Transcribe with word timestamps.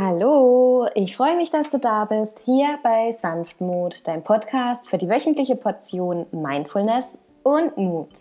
Hallo, 0.00 0.86
ich 0.94 1.16
freue 1.16 1.36
mich, 1.36 1.50
dass 1.50 1.70
du 1.70 1.78
da 1.78 2.04
bist, 2.04 2.38
hier 2.44 2.78
bei 2.84 3.10
Sanftmut, 3.10 4.06
dein 4.06 4.22
Podcast 4.22 4.86
für 4.86 4.96
die 4.96 5.08
wöchentliche 5.08 5.56
Portion 5.56 6.24
Mindfulness 6.30 7.18
und 7.42 7.76
Mut. 7.76 8.20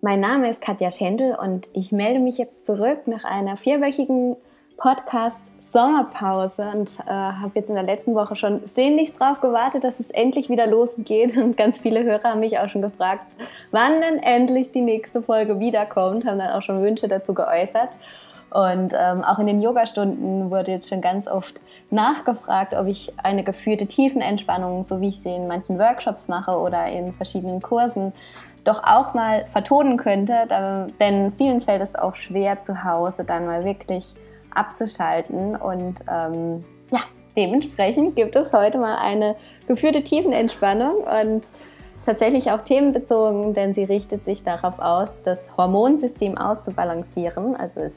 Mein 0.00 0.18
Name 0.18 0.50
ist 0.50 0.60
Katja 0.60 0.90
Schendl 0.90 1.36
und 1.40 1.68
ich 1.74 1.92
melde 1.92 2.18
mich 2.18 2.38
jetzt 2.38 2.66
zurück 2.66 3.06
nach 3.06 3.22
einer 3.22 3.56
vierwöchigen 3.56 4.34
Podcast-Sommerpause 4.78 6.72
und 6.74 6.98
äh, 7.06 7.12
habe 7.12 7.52
jetzt 7.54 7.68
in 7.68 7.76
der 7.76 7.84
letzten 7.84 8.16
Woche 8.16 8.34
schon 8.34 8.66
sehnlichst 8.66 9.20
darauf 9.20 9.40
gewartet, 9.40 9.84
dass 9.84 10.00
es 10.00 10.10
endlich 10.10 10.48
wieder 10.48 10.66
losgeht. 10.66 11.36
Und 11.36 11.56
ganz 11.56 11.78
viele 11.78 12.02
Hörer 12.02 12.30
haben 12.30 12.40
mich 12.40 12.58
auch 12.58 12.68
schon 12.68 12.82
gefragt, 12.82 13.22
wann 13.70 14.00
denn 14.00 14.18
endlich 14.20 14.72
die 14.72 14.80
nächste 14.80 15.22
Folge 15.22 15.60
wiederkommt, 15.60 16.24
haben 16.24 16.40
dann 16.40 16.50
auch 16.50 16.62
schon 16.62 16.82
Wünsche 16.82 17.06
dazu 17.06 17.32
geäußert. 17.32 17.90
Und 18.50 18.94
ähm, 18.98 19.22
auch 19.24 19.38
in 19.38 19.46
den 19.46 19.60
Yogastunden 19.60 20.50
wurde 20.50 20.72
jetzt 20.72 20.88
schon 20.88 21.00
ganz 21.00 21.28
oft 21.28 21.54
nachgefragt, 21.90 22.74
ob 22.74 22.86
ich 22.86 23.12
eine 23.22 23.44
geführte 23.44 23.86
Tiefenentspannung, 23.86 24.82
so 24.82 25.00
wie 25.00 25.08
ich 25.08 25.20
sie 25.20 25.34
in 25.34 25.46
manchen 25.48 25.78
Workshops 25.78 26.28
mache 26.28 26.58
oder 26.58 26.86
in 26.86 27.12
verschiedenen 27.12 27.60
Kursen, 27.60 28.12
doch 28.64 28.82
auch 28.84 29.14
mal 29.14 29.46
vertonen 29.46 29.96
könnte. 29.96 30.46
denn 31.00 31.32
vielen 31.32 31.60
fällt 31.60 31.82
es 31.82 31.94
auch 31.94 32.14
schwer 32.14 32.62
zu 32.62 32.84
Hause 32.84 33.24
dann 33.24 33.46
mal 33.46 33.64
wirklich 33.64 34.14
abzuschalten. 34.54 35.56
Und 35.56 36.00
ähm, 36.10 36.64
ja, 36.90 37.00
dementsprechend 37.36 38.16
gibt 38.16 38.36
es 38.36 38.52
heute 38.52 38.78
mal 38.78 38.96
eine 38.96 39.36
geführte 39.66 40.02
Tiefenentspannung 40.02 40.96
und 40.96 41.50
tatsächlich 42.02 42.50
auch 42.50 42.62
themenbezogen, 42.62 43.54
denn 43.54 43.74
sie 43.74 43.84
richtet 43.84 44.24
sich 44.24 44.44
darauf 44.44 44.78
aus, 44.78 45.22
das 45.22 45.44
Hormonsystem 45.56 46.38
auszubalancieren. 46.38 47.56
Also 47.56 47.80
es 47.80 47.94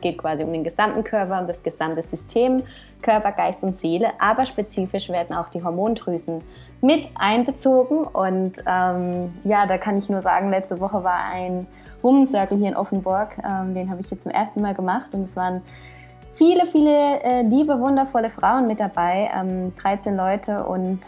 geht 0.00 0.18
quasi 0.18 0.44
um 0.44 0.52
den 0.52 0.64
gesamten 0.64 1.04
Körper, 1.04 1.40
um 1.40 1.46
das 1.46 1.62
gesamte 1.62 2.02
System, 2.02 2.62
Körper, 3.02 3.32
Geist 3.32 3.62
und 3.62 3.76
Seele, 3.76 4.10
aber 4.18 4.46
spezifisch 4.46 5.08
werden 5.08 5.34
auch 5.36 5.48
die 5.48 5.62
Hormondrüsen 5.62 6.42
mit 6.80 7.10
einbezogen. 7.14 8.04
Und 8.04 8.58
ähm, 8.66 9.34
ja, 9.44 9.66
da 9.66 9.78
kann 9.78 9.98
ich 9.98 10.08
nur 10.08 10.20
sagen, 10.20 10.50
letzte 10.50 10.80
Woche 10.80 11.02
war 11.04 11.24
ein 11.32 11.66
Woman 12.02 12.26
Circle 12.26 12.58
hier 12.58 12.68
in 12.68 12.76
Offenburg, 12.76 13.30
ähm, 13.44 13.74
den 13.74 13.90
habe 13.90 14.00
ich 14.00 14.10
jetzt 14.10 14.22
zum 14.22 14.32
ersten 14.32 14.60
Mal 14.60 14.74
gemacht. 14.74 15.08
Und 15.12 15.24
es 15.24 15.36
waren 15.36 15.62
viele, 16.32 16.66
viele 16.66 17.22
äh, 17.22 17.42
liebe, 17.42 17.80
wundervolle 17.80 18.30
Frauen 18.30 18.66
mit 18.66 18.80
dabei, 18.80 19.30
ähm, 19.34 19.74
13 19.76 20.16
Leute. 20.16 20.64
Und 20.64 21.00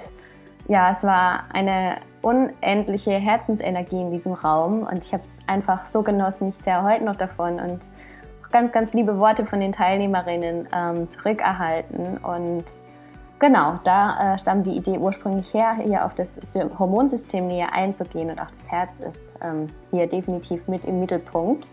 ja, 0.68 0.90
es 0.90 1.02
war 1.02 1.44
eine 1.52 1.96
unendliche 2.20 3.12
Herzensenergie 3.12 4.00
in 4.00 4.10
diesem 4.10 4.32
Raum. 4.32 4.82
Und 4.82 5.04
ich 5.04 5.12
habe 5.12 5.24
es 5.24 5.36
einfach 5.46 5.86
so 5.86 6.02
genossen. 6.02 6.48
Ich 6.48 6.60
zehre 6.60 6.82
heute 6.82 7.04
noch 7.04 7.16
davon. 7.16 7.60
Und 7.60 7.90
ganz, 8.52 8.70
ganz 8.72 8.92
liebe 8.94 9.18
Worte 9.18 9.46
von 9.46 9.60
den 9.60 9.72
Teilnehmerinnen 9.72 10.68
ähm, 10.72 11.10
zurückerhalten. 11.10 12.18
Und 12.18 12.64
genau, 13.38 13.80
da 13.84 14.34
äh, 14.34 14.38
stammt 14.38 14.66
die 14.66 14.76
Idee 14.76 14.98
ursprünglich 14.98 15.52
her, 15.52 15.76
hier 15.82 16.04
auf 16.04 16.14
das 16.14 16.40
Hormonsystem 16.78 17.48
näher 17.48 17.72
einzugehen 17.72 18.30
und 18.30 18.40
auch 18.40 18.50
das 18.50 18.70
Herz 18.70 19.00
ist 19.00 19.26
ähm, 19.42 19.68
hier 19.90 20.06
definitiv 20.06 20.68
mit 20.68 20.84
im 20.84 21.00
Mittelpunkt. 21.00 21.70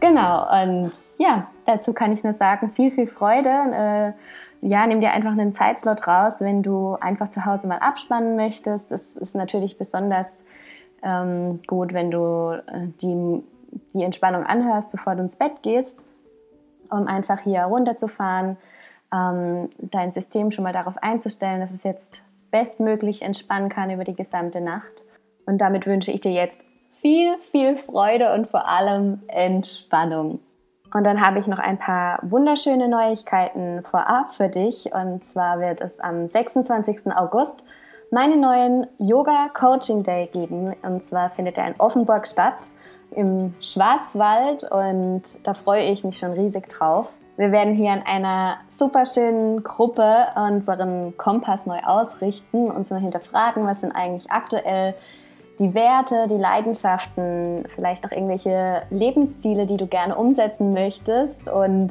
Genau, 0.00 0.46
und 0.62 0.92
ja, 1.18 1.48
dazu 1.66 1.92
kann 1.92 2.12
ich 2.12 2.22
nur 2.22 2.32
sagen, 2.32 2.70
viel, 2.70 2.92
viel 2.92 3.08
Freude. 3.08 3.48
Äh, 3.48 4.12
ja, 4.60 4.86
nimm 4.86 5.00
dir 5.00 5.12
einfach 5.12 5.32
einen 5.32 5.54
Zeitslot 5.54 6.06
raus, 6.06 6.36
wenn 6.40 6.62
du 6.62 6.96
einfach 7.00 7.28
zu 7.30 7.44
Hause 7.44 7.66
mal 7.66 7.78
abspannen 7.78 8.36
möchtest. 8.36 8.92
Das 8.92 9.16
ist 9.16 9.34
natürlich 9.34 9.76
besonders 9.76 10.44
ähm, 11.02 11.60
gut, 11.66 11.92
wenn 11.92 12.10
du 12.10 12.62
äh, 12.66 12.88
die 13.00 13.42
die 13.94 14.02
Entspannung 14.02 14.44
anhörst, 14.44 14.90
bevor 14.90 15.14
du 15.14 15.22
ins 15.22 15.36
Bett 15.36 15.62
gehst, 15.62 15.98
um 16.90 17.06
einfach 17.06 17.40
hier 17.40 17.62
runterzufahren, 17.62 18.56
ähm, 19.12 19.70
dein 19.78 20.12
System 20.12 20.50
schon 20.50 20.64
mal 20.64 20.72
darauf 20.72 20.96
einzustellen, 21.02 21.60
dass 21.60 21.72
es 21.72 21.84
jetzt 21.84 22.22
bestmöglich 22.50 23.22
entspannen 23.22 23.68
kann 23.68 23.90
über 23.90 24.04
die 24.04 24.14
gesamte 24.14 24.60
Nacht. 24.60 24.92
Und 25.46 25.60
damit 25.60 25.86
wünsche 25.86 26.12
ich 26.12 26.20
dir 26.20 26.32
jetzt 26.32 26.64
viel, 26.94 27.38
viel 27.38 27.76
Freude 27.76 28.34
und 28.34 28.48
vor 28.48 28.68
allem 28.68 29.22
Entspannung. 29.28 30.40
Und 30.94 31.04
dann 31.04 31.24
habe 31.24 31.38
ich 31.38 31.46
noch 31.46 31.58
ein 31.58 31.78
paar 31.78 32.18
wunderschöne 32.22 32.88
Neuigkeiten 32.88 33.82
vorab 33.84 34.32
für 34.32 34.48
dich. 34.48 34.92
Und 34.92 35.24
zwar 35.24 35.60
wird 35.60 35.80
es 35.80 36.00
am 36.00 36.26
26. 36.26 37.12
August 37.14 37.56
meinen 38.10 38.40
neuen 38.40 38.86
Yoga 38.98 39.48
Coaching 39.52 40.02
Day 40.02 40.26
geben. 40.26 40.74
Und 40.82 41.04
zwar 41.04 41.30
findet 41.30 41.58
er 41.58 41.68
in 41.68 41.78
Offenburg 41.78 42.26
statt 42.26 42.72
im 43.18 43.52
Schwarzwald 43.60 44.62
und 44.70 45.22
da 45.42 45.52
freue 45.52 45.82
ich 45.82 46.04
mich 46.04 46.18
schon 46.18 46.32
riesig 46.32 46.68
drauf. 46.68 47.10
Wir 47.36 47.50
werden 47.50 47.74
hier 47.74 47.92
in 47.92 48.02
einer 48.02 48.58
super 48.68 49.06
schönen 49.06 49.64
Gruppe 49.64 50.28
unseren 50.36 51.16
Kompass 51.16 51.66
neu 51.66 51.80
ausrichten, 51.80 52.70
uns 52.70 52.90
mal 52.90 53.00
hinterfragen, 53.00 53.66
was 53.66 53.80
sind 53.80 53.92
eigentlich 53.92 54.30
aktuell 54.30 54.94
die 55.58 55.74
Werte, 55.74 56.28
die 56.28 56.36
Leidenschaften, 56.36 57.64
vielleicht 57.68 58.04
noch 58.04 58.12
irgendwelche 58.12 58.82
Lebensziele, 58.90 59.66
die 59.66 59.76
du 59.76 59.88
gerne 59.88 60.14
umsetzen 60.14 60.72
möchtest 60.72 61.48
und 61.48 61.90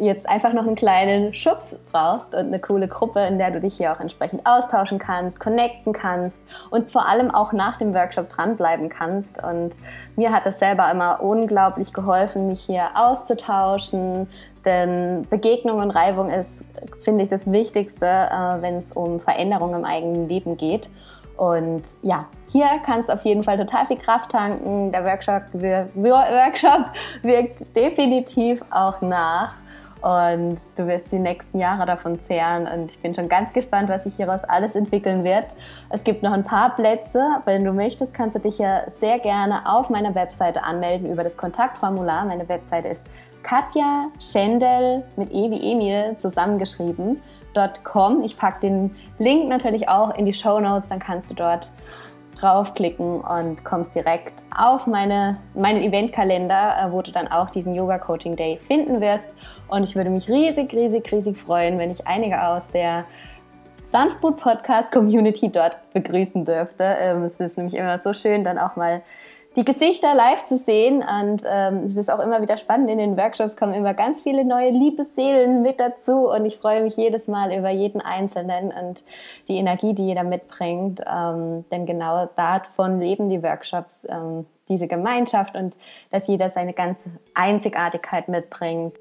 jetzt 0.00 0.28
einfach 0.28 0.52
noch 0.52 0.66
einen 0.66 0.76
kleinen 0.76 1.34
Schubs 1.34 1.76
brauchst 1.92 2.34
und 2.34 2.46
eine 2.46 2.58
coole 2.58 2.88
Gruppe, 2.88 3.20
in 3.20 3.38
der 3.38 3.50
du 3.50 3.60
dich 3.60 3.76
hier 3.76 3.92
auch 3.92 4.00
entsprechend 4.00 4.46
austauschen 4.46 4.98
kannst, 4.98 5.40
connecten 5.40 5.92
kannst 5.92 6.36
und 6.70 6.90
vor 6.90 7.08
allem 7.08 7.30
auch 7.30 7.52
nach 7.52 7.78
dem 7.78 7.94
Workshop 7.94 8.28
dranbleiben 8.28 8.88
kannst. 8.88 9.42
Und 9.42 9.76
mir 10.16 10.32
hat 10.32 10.46
es 10.46 10.58
selber 10.58 10.90
immer 10.90 11.22
unglaublich 11.22 11.92
geholfen, 11.92 12.46
mich 12.46 12.60
hier 12.60 12.90
auszutauschen, 12.94 14.28
denn 14.64 15.26
Begegnung 15.30 15.78
und 15.78 15.90
Reibung 15.90 16.28
ist, 16.30 16.64
finde 17.00 17.22
ich, 17.22 17.30
das 17.30 17.50
Wichtigste, 17.50 18.06
äh, 18.06 18.62
wenn 18.62 18.76
es 18.76 18.92
um 18.92 19.20
Veränderung 19.20 19.74
im 19.74 19.84
eigenen 19.84 20.28
Leben 20.28 20.56
geht. 20.56 20.90
Und 21.36 21.82
ja, 22.02 22.26
hier 22.50 22.66
kannst 22.84 23.08
du 23.08 23.12
auf 23.12 23.24
jeden 23.24 23.42
Fall 23.42 23.58
total 23.58 23.86
viel 23.86 23.98
Kraft 23.98 24.30
tanken. 24.30 24.90
Der 24.90 25.04
Workshop, 25.04 25.42
Workshop 25.52 26.86
wirkt 27.22 27.76
definitiv 27.76 28.62
auch 28.70 29.00
nach. 29.02 29.54
Und 30.02 30.56
du 30.76 30.86
wirst 30.86 31.10
die 31.10 31.18
nächsten 31.18 31.58
Jahre 31.58 31.86
davon 31.86 32.20
zehren. 32.20 32.66
Und 32.66 32.92
ich 32.92 33.00
bin 33.00 33.14
schon 33.14 33.28
ganz 33.28 33.52
gespannt, 33.52 33.88
was 33.88 34.04
sich 34.04 34.16
hieraus 34.16 34.44
alles 34.44 34.74
entwickeln 34.74 35.24
wird. 35.24 35.56
Es 35.90 36.04
gibt 36.04 36.22
noch 36.22 36.32
ein 36.32 36.44
paar 36.44 36.76
Plätze. 36.76 37.22
Wenn 37.44 37.64
du 37.64 37.72
möchtest, 37.72 38.14
kannst 38.14 38.36
du 38.36 38.40
dich 38.40 38.58
ja 38.58 38.90
sehr 38.90 39.18
gerne 39.18 39.62
auf 39.66 39.90
meiner 39.90 40.14
Webseite 40.14 40.62
anmelden 40.62 41.10
über 41.10 41.24
das 41.24 41.36
Kontaktformular. 41.36 42.24
Meine 42.24 42.48
Webseite 42.48 42.88
ist 42.88 43.04
Katja 43.42 44.06
Schendel 44.20 45.04
mit 45.16 45.30
E 45.30 45.50
wie 45.50 45.72
Emil 45.72 46.16
zusammengeschrieben. 46.18 47.22
.com. 47.84 48.22
Ich 48.22 48.36
packe 48.36 48.60
den 48.60 48.94
Link 49.18 49.48
natürlich 49.48 49.88
auch 49.88 50.14
in 50.16 50.26
die 50.26 50.34
Show 50.34 50.60
Notes, 50.60 50.88
dann 50.88 50.98
kannst 50.98 51.30
du 51.30 51.34
dort 51.34 51.72
draufklicken 52.38 53.22
und 53.22 53.64
kommst 53.64 53.94
direkt 53.94 54.42
auf 54.54 54.86
meine, 54.86 55.38
meinen 55.54 55.82
Eventkalender, 55.82 56.76
äh, 56.78 56.92
wo 56.92 57.00
du 57.02 57.10
dann 57.10 57.28
auch 57.28 57.50
diesen 57.50 57.74
Yoga 57.74 57.98
Coaching 57.98 58.36
Day 58.36 58.58
finden 58.58 59.00
wirst. 59.00 59.24
Und 59.68 59.84
ich 59.84 59.96
würde 59.96 60.10
mich 60.10 60.28
riesig, 60.28 60.72
riesig, 60.72 61.10
riesig 61.10 61.36
freuen, 61.38 61.78
wenn 61.78 61.90
ich 61.90 62.06
einige 62.06 62.46
aus 62.46 62.68
der 62.68 63.04
Sanftmut 63.82 64.36
Podcast 64.38 64.92
Community 64.92 65.50
dort 65.50 65.78
begrüßen 65.92 66.44
dürfte. 66.44 66.84
Ähm, 66.98 67.22
es 67.22 67.38
ist 67.40 67.56
nämlich 67.56 67.74
immer 67.74 67.98
so 67.98 68.12
schön, 68.12 68.44
dann 68.44 68.58
auch 68.58 68.76
mal 68.76 69.02
die 69.56 69.64
Gesichter 69.64 70.14
live 70.14 70.44
zu 70.44 70.56
sehen. 70.56 71.02
Und 71.02 71.42
ähm, 71.48 71.84
es 71.86 71.96
ist 71.96 72.10
auch 72.10 72.18
immer 72.20 72.42
wieder 72.42 72.58
spannend. 72.58 72.90
In 72.90 72.98
den 72.98 73.16
Workshops 73.16 73.56
kommen 73.56 73.74
immer 73.74 73.94
ganz 73.94 74.22
viele 74.22 74.44
neue 74.44 74.70
Liebesseelen 74.70 75.62
mit 75.62 75.80
dazu. 75.80 76.28
Und 76.28 76.44
ich 76.44 76.58
freue 76.58 76.82
mich 76.82 76.96
jedes 76.96 77.26
Mal 77.26 77.56
über 77.56 77.70
jeden 77.70 78.00
Einzelnen 78.00 78.72
und 78.72 79.04
die 79.48 79.56
Energie, 79.56 79.94
die 79.94 80.06
jeder 80.06 80.24
mitbringt. 80.24 81.02
Ähm, 81.10 81.64
denn 81.70 81.86
genau 81.86 82.28
davon 82.36 83.00
leben 83.00 83.30
die 83.30 83.42
Workshops, 83.42 84.06
ähm, 84.08 84.46
diese 84.68 84.88
Gemeinschaft 84.88 85.56
und 85.56 85.78
dass 86.10 86.26
jeder 86.26 86.50
seine 86.50 86.72
ganze 86.72 87.08
Einzigartigkeit 87.34 88.28
mitbringt. 88.28 88.94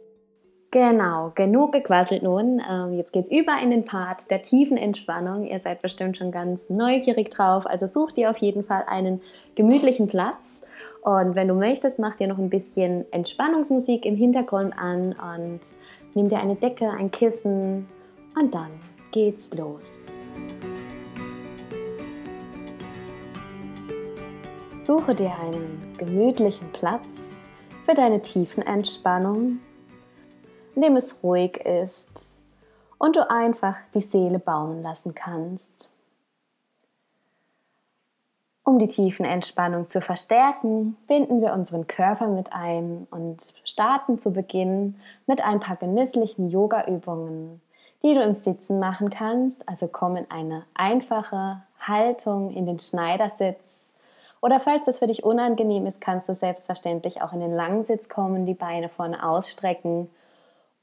Genau, 0.71 1.31
genug 1.35 1.71
gequasselt 1.71 2.21
nun. 2.21 2.61
Ähm, 2.69 2.93
jetzt 2.93 3.13
geht's 3.13 3.31
über 3.31 3.53
in 3.61 3.71
den 3.71 3.85
Part 3.85 4.29
der 4.29 4.41
tiefen 4.41 4.75
Entspannung. 4.75 5.45
Ihr 5.45 5.59
seid 5.59 5.81
bestimmt 5.81 6.17
schon 6.17 6.31
ganz 6.31 6.69
neugierig 6.69 7.31
drauf, 7.31 7.65
also 7.65 7.87
such 7.87 8.11
dir 8.11 8.29
auf 8.29 8.37
jeden 8.37 8.63
Fall 8.63 8.83
einen 8.87 9.21
gemütlichen 9.55 10.07
Platz. 10.07 10.63
Und 11.01 11.35
wenn 11.35 11.47
du 11.47 11.53
möchtest, 11.53 11.99
mach 11.99 12.15
dir 12.15 12.27
noch 12.27 12.39
ein 12.39 12.49
bisschen 12.49 13.05
Entspannungsmusik 13.11 14.05
im 14.05 14.15
Hintergrund 14.15 14.77
an 14.77 15.13
und 15.13 15.61
nimm 16.13 16.29
dir 16.29 16.39
eine 16.39 16.55
Decke, 16.55 16.89
ein 16.89 17.11
Kissen 17.11 17.87
und 18.35 18.53
dann 18.53 18.71
geht's 19.11 19.53
los. 19.53 19.93
Suche 24.83 25.15
dir 25.15 25.31
einen 25.39 25.95
gemütlichen 25.97 26.71
Platz 26.73 27.05
für 27.85 27.93
deine 27.93 28.21
tiefen 28.21 28.61
Entspannung 28.61 29.59
in 30.75 30.81
dem 30.81 30.97
es 30.97 31.23
ruhig 31.23 31.57
ist 31.57 32.41
und 32.97 33.15
du 33.15 33.29
einfach 33.29 33.77
die 33.93 34.01
Seele 34.01 34.39
baumen 34.39 34.83
lassen 34.83 35.15
kannst. 35.15 35.89
Um 38.63 38.79
die 38.79 38.87
Tiefenentspannung 38.87 39.89
zu 39.89 40.01
verstärken, 40.01 40.97
binden 41.07 41.39
wir 41.39 41.53
unseren 41.53 41.85
Körper 41.85 42.27
mit 42.27 42.51
ein 42.51 43.05
und 43.11 43.53
starten 43.63 44.17
zu 44.17 44.33
Beginn 44.33 44.95
mit 45.27 45.43
ein 45.45 45.59
paar 45.59 45.75
genüsslichen 45.75 46.49
Yoga-Übungen, 46.49 47.61
die 48.01 48.15
du 48.15 48.23
im 48.23 48.33
Sitzen 48.33 48.79
machen 48.79 49.11
kannst. 49.11 49.69
Also 49.69 49.87
komm 49.87 50.15
in 50.15 50.31
eine 50.31 50.63
einfache 50.73 51.61
Haltung 51.79 52.51
in 52.51 52.65
den 52.65 52.79
Schneidersitz. 52.79 53.91
Oder 54.41 54.59
falls 54.59 54.85
das 54.87 54.97
für 54.97 55.07
dich 55.07 55.23
unangenehm 55.23 55.85
ist, 55.85 56.01
kannst 56.01 56.27
du 56.27 56.33
selbstverständlich 56.33 57.21
auch 57.21 57.33
in 57.33 57.41
den 57.41 57.53
Langsitz 57.53 58.09
kommen, 58.09 58.47
die 58.47 58.55
Beine 58.55 58.89
vorne 58.89 59.23
ausstrecken 59.23 60.09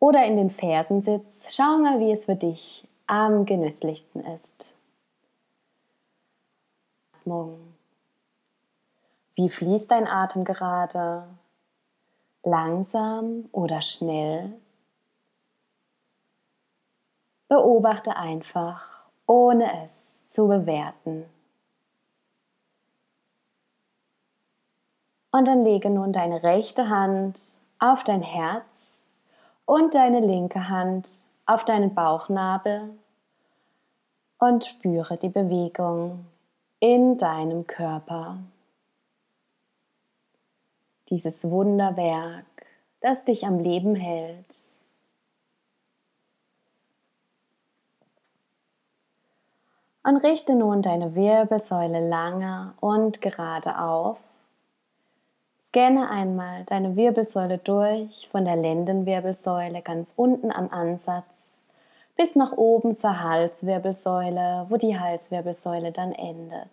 oder 0.03 0.27
in 0.27 0.37
den 0.37 0.51
Fersensitz. 0.51 1.55
Schau 1.55 1.79
mal, 1.79 2.01
wie 2.01 2.11
es 2.11 2.25
für 2.25 2.35
dich 2.35 2.89
am 3.07 3.47
genüsslichsten 3.47 4.25
ist. 4.25 4.75
Atmung. 7.13 7.61
Wie 9.37 9.49
fließt 9.49 9.93
dein 9.93 10.09
Atem 10.09 10.45
gerade? 10.45 11.29
Langsam 12.43 13.49
oder 13.53 13.81
schnell? 13.81 14.53
Beobachte 17.47 18.17
einfach, 18.17 19.05
ohne 19.27 19.85
es 19.85 20.27
zu 20.27 20.49
bewerten. 20.49 21.27
Und 25.31 25.47
dann 25.47 25.63
lege 25.63 25.91
nun 25.91 26.13
deine 26.13 26.43
rechte 26.43 26.89
Hand 26.89 27.41
auf 27.79 28.03
dein 28.03 28.23
Herz 28.23 28.92
und 29.67 29.95
deine 29.95 30.21
linke 30.21 30.69
Hand 30.69 31.27
auf 31.47 31.65
deinen 31.65 31.95
Bauchnabel 31.95 32.91
und 34.39 34.65
spüre 34.65 35.17
die 35.17 35.29
Bewegung 35.29 36.27
in 36.81 37.17
deinem 37.19 37.67
Körper 37.67 38.39
dieses 41.09 41.45
Wunderwerk, 41.45 42.45
das 43.01 43.25
dich 43.25 43.47
am 43.47 43.59
Leben 43.61 43.95
hält. 43.95 44.73
Und 50.05 50.17
richte 50.17 50.57
nun 50.57 50.83
deine 50.83 51.15
Wirbelsäule 51.15 52.09
lange 52.09 52.75
und 52.81 53.21
gerade 53.21 53.79
auf. 53.79 54.19
Scanne 55.73 56.11
einmal 56.11 56.65
deine 56.65 56.97
Wirbelsäule 56.97 57.57
durch, 57.57 58.29
von 58.29 58.45
der 58.45 58.57
Lendenwirbelsäule 58.57 59.81
ganz 59.81 60.13
unten 60.17 60.53
am 60.53 60.69
Ansatz 60.69 61.63
bis 62.15 62.37
nach 62.37 62.53
oben 62.53 62.95
zur 62.95 63.23
Halswirbelsäule, 63.23 64.67
wo 64.69 64.77
die 64.77 65.01
Halswirbelsäule 65.01 65.91
dann 65.91 66.13
endet. 66.13 66.69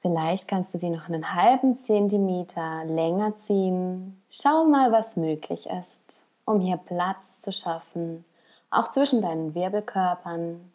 Vielleicht 0.00 0.46
kannst 0.46 0.74
du 0.74 0.78
sie 0.78 0.90
noch 0.90 1.08
einen 1.08 1.34
halben 1.34 1.74
Zentimeter 1.74 2.84
länger 2.84 3.34
ziehen. 3.36 4.22
Schau 4.30 4.66
mal, 4.66 4.92
was 4.92 5.16
möglich 5.16 5.66
ist, 5.66 6.22
um 6.44 6.60
hier 6.60 6.76
Platz 6.76 7.40
zu 7.40 7.52
schaffen, 7.52 8.24
auch 8.70 8.90
zwischen 8.90 9.22
deinen 9.22 9.56
Wirbelkörpern. 9.56 10.70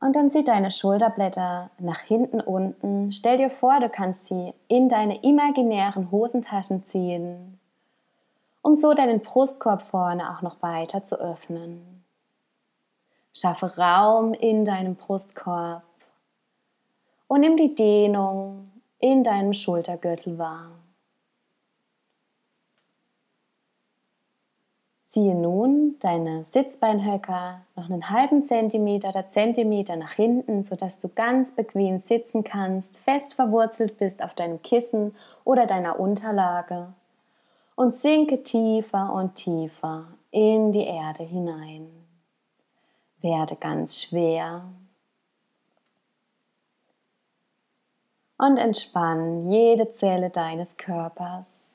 Und 0.00 0.16
dann 0.16 0.30
zieh 0.30 0.44
deine 0.44 0.70
Schulterblätter 0.70 1.70
nach 1.78 2.00
hinten 2.00 2.40
unten. 2.40 3.12
Stell 3.12 3.36
dir 3.36 3.50
vor, 3.50 3.80
du 3.80 3.90
kannst 3.90 4.26
sie 4.26 4.54
in 4.66 4.88
deine 4.88 5.22
imaginären 5.22 6.10
Hosentaschen 6.10 6.84
ziehen, 6.86 7.60
um 8.62 8.74
so 8.74 8.94
deinen 8.94 9.20
Brustkorb 9.20 9.82
vorne 9.82 10.30
auch 10.30 10.40
noch 10.40 10.62
weiter 10.62 11.04
zu 11.04 11.20
öffnen. 11.20 12.02
Schaffe 13.34 13.76
Raum 13.76 14.32
in 14.32 14.64
deinem 14.64 14.96
Brustkorb 14.96 15.82
und 17.28 17.40
nimm 17.40 17.56
die 17.56 17.74
Dehnung 17.74 18.70
in 18.98 19.22
deinem 19.22 19.52
Schultergürtel 19.52 20.38
wahr. 20.38 20.79
Ziehe 25.10 25.34
nun 25.34 25.96
deine 25.98 26.44
Sitzbeinhöcker 26.44 27.62
noch 27.74 27.90
einen 27.90 28.10
halben 28.10 28.44
Zentimeter 28.44 29.08
oder 29.08 29.28
Zentimeter 29.28 29.96
nach 29.96 30.12
hinten, 30.12 30.62
sodass 30.62 31.00
du 31.00 31.08
ganz 31.08 31.50
bequem 31.50 31.98
sitzen 31.98 32.44
kannst, 32.44 32.96
fest 32.96 33.34
verwurzelt 33.34 33.98
bist 33.98 34.22
auf 34.22 34.34
deinem 34.34 34.62
Kissen 34.62 35.16
oder 35.42 35.66
deiner 35.66 35.98
Unterlage 35.98 36.94
und 37.74 37.92
sinke 37.92 38.44
tiefer 38.44 39.12
und 39.12 39.34
tiefer 39.34 40.06
in 40.30 40.70
die 40.70 40.84
Erde 40.84 41.24
hinein. 41.24 41.88
Werde 43.20 43.56
ganz 43.56 44.00
schwer 44.00 44.62
und 48.38 48.58
entspann 48.58 49.50
jede 49.50 49.90
Zelle 49.90 50.30
deines 50.30 50.76
Körpers. 50.76 51.69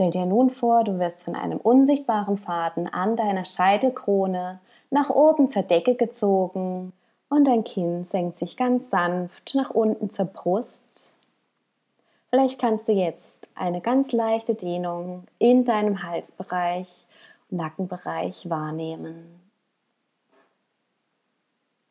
Stell 0.00 0.12
dir 0.12 0.24
nun 0.24 0.48
vor, 0.48 0.82
du 0.82 0.98
wirst 0.98 1.24
von 1.24 1.34
einem 1.34 1.58
unsichtbaren 1.58 2.38
Faden 2.38 2.86
an 2.88 3.16
deiner 3.16 3.44
Scheitelkrone 3.44 4.58
nach 4.88 5.10
oben 5.10 5.50
zur 5.50 5.62
Decke 5.62 5.94
gezogen 5.94 6.94
und 7.28 7.46
dein 7.46 7.64
Kinn 7.64 8.04
senkt 8.04 8.38
sich 8.38 8.56
ganz 8.56 8.88
sanft 8.88 9.54
nach 9.54 9.68
unten 9.68 10.08
zur 10.08 10.24
Brust. 10.24 11.12
Vielleicht 12.30 12.58
kannst 12.58 12.88
du 12.88 12.92
jetzt 12.92 13.46
eine 13.54 13.82
ganz 13.82 14.12
leichte 14.12 14.54
Dehnung 14.54 15.24
in 15.38 15.66
deinem 15.66 16.02
Halsbereich, 16.02 17.04
Nackenbereich 17.50 18.48
wahrnehmen. 18.48 19.38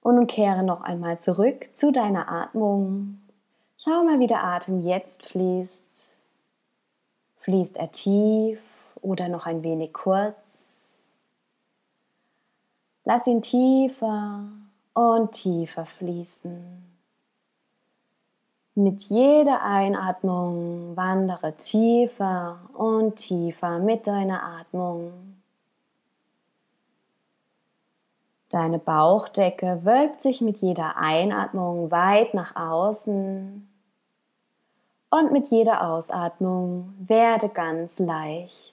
Und 0.01 0.15
nun 0.15 0.25
kehre 0.25 0.63
noch 0.63 0.81
einmal 0.81 1.19
zurück 1.19 1.69
zu 1.75 1.91
deiner 1.91 2.27
Atmung. 2.27 3.21
Schau 3.77 4.03
mal, 4.03 4.19
wie 4.19 4.25
der 4.25 4.43
Atem 4.43 4.81
jetzt 4.81 5.27
fließt. 5.27 6.15
Fließt 7.39 7.77
er 7.77 7.91
tief 7.91 8.61
oder 9.01 9.29
noch 9.29 9.45
ein 9.45 9.63
wenig 9.63 9.93
kurz? 9.93 10.35
Lass 13.05 13.27
ihn 13.27 13.41
tiefer 13.41 14.43
und 14.93 15.31
tiefer 15.31 15.85
fließen. 15.85 16.83
Mit 18.75 19.03
jeder 19.03 19.61
Einatmung 19.63 20.95
wandere 20.95 21.55
tiefer 21.57 22.59
und 22.73 23.15
tiefer 23.15 23.79
mit 23.79 24.07
deiner 24.07 24.43
Atmung. 24.43 25.39
Deine 28.49 28.79
Bauchdecke 28.79 29.81
wölbt 29.83 30.21
sich 30.23 30.41
mit 30.41 30.57
jeder 30.57 30.97
Einatmung 30.97 31.91
weit 31.91 32.33
nach 32.33 32.55
außen 32.55 33.68
und 35.09 35.31
mit 35.31 35.47
jeder 35.47 35.87
Ausatmung 35.87 36.93
werde 36.99 37.49
ganz 37.49 37.99
leicht. 37.99 38.69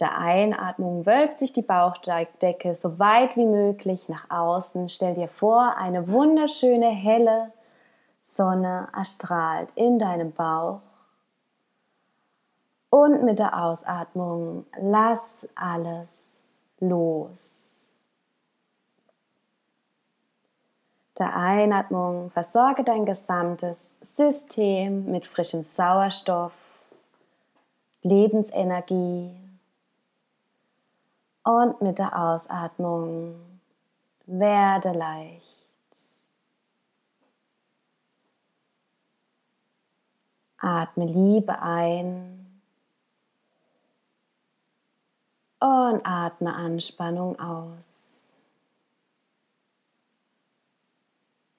Der 0.00 0.16
Einatmung 0.16 1.04
wölbt 1.04 1.38
sich 1.38 1.52
die 1.52 1.62
Bauchdecke 1.62 2.74
so 2.74 2.98
weit 2.98 3.36
wie 3.36 3.46
möglich 3.46 4.08
nach 4.08 4.30
außen. 4.30 4.88
Stell 4.88 5.14
dir 5.14 5.28
vor, 5.28 5.76
eine 5.76 6.10
wunderschöne 6.10 6.88
helle 6.88 7.52
Sonne 8.22 8.88
erstrahlt 8.96 9.72
in 9.74 9.98
deinem 9.98 10.32
Bauch. 10.32 10.80
Und 12.88 13.22
mit 13.24 13.38
der 13.38 13.62
Ausatmung 13.62 14.64
lass 14.80 15.48
alles 15.54 16.30
los. 16.80 17.56
Der 21.20 21.36
Einatmung 21.36 22.30
versorge 22.30 22.82
dein 22.82 23.04
gesamtes 23.04 23.94
System 24.00 25.04
mit 25.04 25.26
frischem 25.26 25.60
Sauerstoff, 25.60 26.54
Lebensenergie 28.00 29.36
und 31.44 31.82
mit 31.82 31.98
der 31.98 32.18
Ausatmung 32.18 33.38
werde 34.24 34.92
leicht. 34.92 35.66
Atme 40.56 41.04
Liebe 41.04 41.60
ein 41.60 42.62
und 45.58 46.00
atme 46.02 46.54
Anspannung 46.54 47.38
aus. 47.38 47.99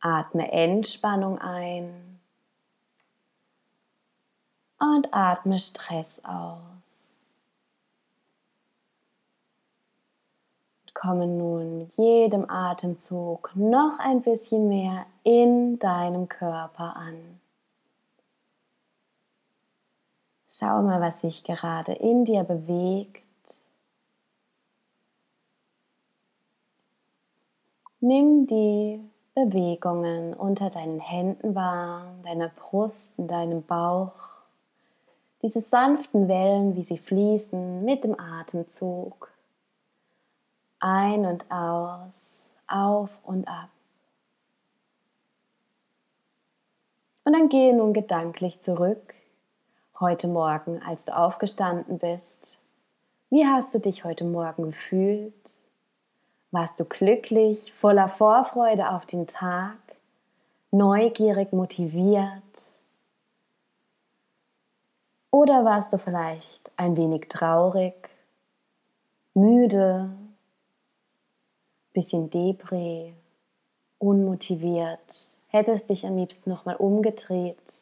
Atme 0.02 0.52
Entspannung 0.52 1.38
ein 1.40 2.20
und 4.80 5.14
atme 5.14 5.60
Stress 5.60 6.20
aus. 6.26 7.14
Und 10.82 10.96
komme 10.96 11.28
nun 11.28 11.78
mit 11.78 11.98
jedem 11.98 12.50
Atemzug 12.50 13.52
noch 13.56 14.00
ein 14.00 14.22
bisschen 14.22 14.68
mehr 14.68 15.06
in 15.24 15.78
deinem 15.78 16.28
Körper 16.28 16.96
an. 16.96 17.40
Schau 20.50 20.82
mal, 20.82 21.00
was 21.00 21.22
sich 21.22 21.44
gerade 21.44 21.94
in 21.94 22.26
dir 22.26 22.44
bewegt. 22.44 23.22
Nimm 28.00 28.48
die 28.48 29.11
Bewegungen 29.46 30.34
unter 30.34 30.70
deinen 30.70 31.00
Händen 31.00 31.56
wahr, 31.56 32.14
deiner 32.24 32.50
Brust, 32.50 33.18
in 33.18 33.28
deinem 33.28 33.64
Bauch. 33.64 34.30
Diese 35.42 35.62
sanften 35.62 36.28
Wellen, 36.28 36.76
wie 36.76 36.84
sie 36.84 36.98
fließen 36.98 37.84
mit 37.84 38.04
dem 38.04 38.20
Atemzug. 38.20 39.32
Ein 40.80 41.26
und 41.26 41.50
aus, 41.52 42.44
auf 42.68 43.10
und 43.24 43.48
ab. 43.48 43.70
Und 47.24 47.34
dann 47.34 47.50
gehe 47.50 47.76
nun 47.76 47.94
gedanklich 47.94 48.62
zurück 48.62 49.14
heute 50.02 50.28
Morgen, 50.28 50.82
als 50.82 51.06
du 51.06 51.16
aufgestanden 51.16 52.00
bist? 52.00 52.60
Wie 53.30 53.46
hast 53.46 53.74
du 53.74 53.80
dich 53.80 54.04
heute 54.04 54.26
Morgen 54.26 54.72
gefühlt? 54.72 55.34
Warst 56.54 56.82
du 56.82 56.86
glücklich, 56.86 57.72
voller 57.80 58.10
Vorfreude 58.10 58.90
auf 58.90 59.06
den 59.06 59.26
Tag, 59.26 59.78
neugierig, 60.72 61.54
motiviert? 61.54 62.42
Oder 65.32 65.64
warst 65.64 65.94
du 65.94 65.98
vielleicht 65.98 66.74
ein 66.76 66.98
wenig 66.98 67.30
traurig, 67.30 67.94
müde, 69.34 70.10
bisschen 71.94 72.30
depré, 72.30 73.14
unmotiviert, 73.98 75.30
hättest 75.48 75.90
dich 75.90 76.06
am 76.06 76.18
liebsten 76.18 76.50
nochmal 76.50 76.76
umgedreht? 76.76 77.76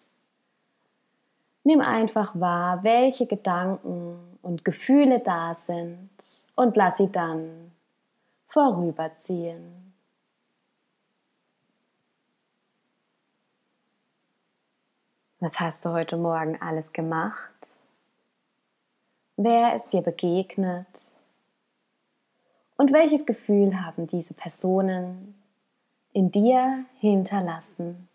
Nimm 1.64 1.82
einfach 1.82 2.40
wahr, 2.40 2.84
welche 2.84 3.26
Gedanken 3.26 4.38
und 4.44 4.64
Gefühle 4.64 5.22
da 5.22 5.56
sind 5.56 6.10
und 6.56 6.78
lass 6.78 6.98
sie 6.98 7.12
dann 7.12 7.69
vorüberziehen. 8.50 9.94
Was 15.40 15.60
hast 15.60 15.86
du 15.86 15.92
heute 15.92 16.18
Morgen 16.18 16.62
alles 16.62 16.92
gemacht? 16.92 17.80
Wer 19.38 19.76
ist 19.76 19.94
dir 19.94 20.02
begegnet? 20.02 21.18
Und 22.76 22.92
welches 22.92 23.26
Gefühl 23.26 23.82
haben 23.82 24.08
diese 24.08 24.34
Personen 24.34 25.42
in 26.12 26.30
dir 26.32 26.84
hinterlassen? 27.00 28.09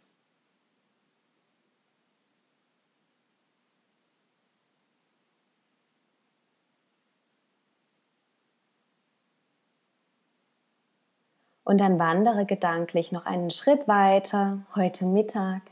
Und 11.65 11.81
dann 11.81 11.99
wandere 11.99 12.45
gedanklich 12.45 13.11
noch 13.11 13.25
einen 13.25 13.51
Schritt 13.51 13.89
weiter, 13.89 14.59
heute 14.75 15.07
Mittag. 15.07 15.63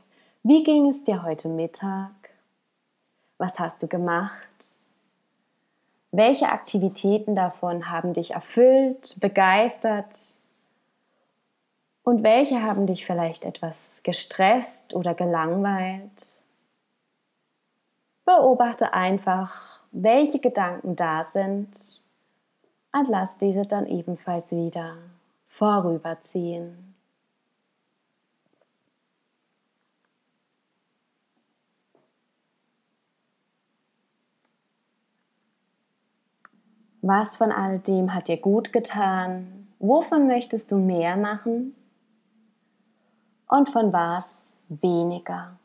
Wie 0.43 0.65
ging 0.65 0.89
es 0.89 1.05
dir 1.05 1.23
heute 1.23 1.49
Mittag? 1.49 2.11
Was 3.37 3.61
hast 3.61 3.83
du 3.83 3.89
gemacht? 3.89 4.33
Welche 6.11 6.49
Aktivitäten 6.49 7.37
davon 7.37 7.91
haben 7.91 8.15
dich 8.15 8.33
erfüllt, 8.33 9.19
begeistert? 9.21 10.17
Und 12.05 12.23
welche 12.23 12.63
haben 12.63 12.87
dich 12.87 13.05
vielleicht 13.05 13.45
etwas 13.45 14.01
gestresst 14.03 14.95
oder 14.95 15.15
gelangweilt? 15.15 16.43
Beobachte 18.25 18.95
einfach, 18.95 19.83
welche 19.91 20.39
Gedanken 20.39 20.97
da 20.97 21.25
sind 21.25 22.03
und 22.93 23.09
lass 23.09 23.37
diese 23.37 23.67
dann 23.67 23.87
ebenfalls 23.87 24.53
wieder 24.53 24.97
vorüberziehen. 25.53 26.95
Was 37.03 37.37
von 37.37 37.53
all 37.53 37.81
dem 37.81 38.15
hat 38.15 38.29
dir 38.29 38.39
gut 38.39 38.73
getan? 38.73 39.69
Wovon 39.79 40.27
möchtest 40.27 40.73
du 40.73 40.79
mehr 40.79 41.17
machen? 41.17 41.75
Und 43.49 43.69
von 43.69 43.93
was 43.93 44.35
weniger? 44.69 45.59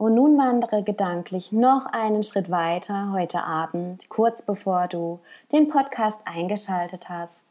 Und 0.00 0.14
nun 0.14 0.38
wandere 0.38 0.82
gedanklich 0.82 1.52
noch 1.52 1.84
einen 1.84 2.22
Schritt 2.22 2.50
weiter 2.50 3.12
heute 3.12 3.44
Abend, 3.44 4.08
kurz 4.08 4.40
bevor 4.40 4.88
du 4.88 5.20
den 5.52 5.68
Podcast 5.68 6.18
eingeschaltet 6.24 7.10
hast. 7.10 7.50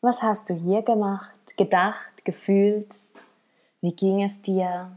Was 0.00 0.20
hast 0.20 0.50
du 0.50 0.54
hier 0.54 0.82
gemacht, 0.82 1.56
gedacht, 1.56 2.24
gefühlt? 2.24 2.92
Wie 3.82 3.94
ging 3.94 4.24
es 4.24 4.42
dir? 4.42 4.96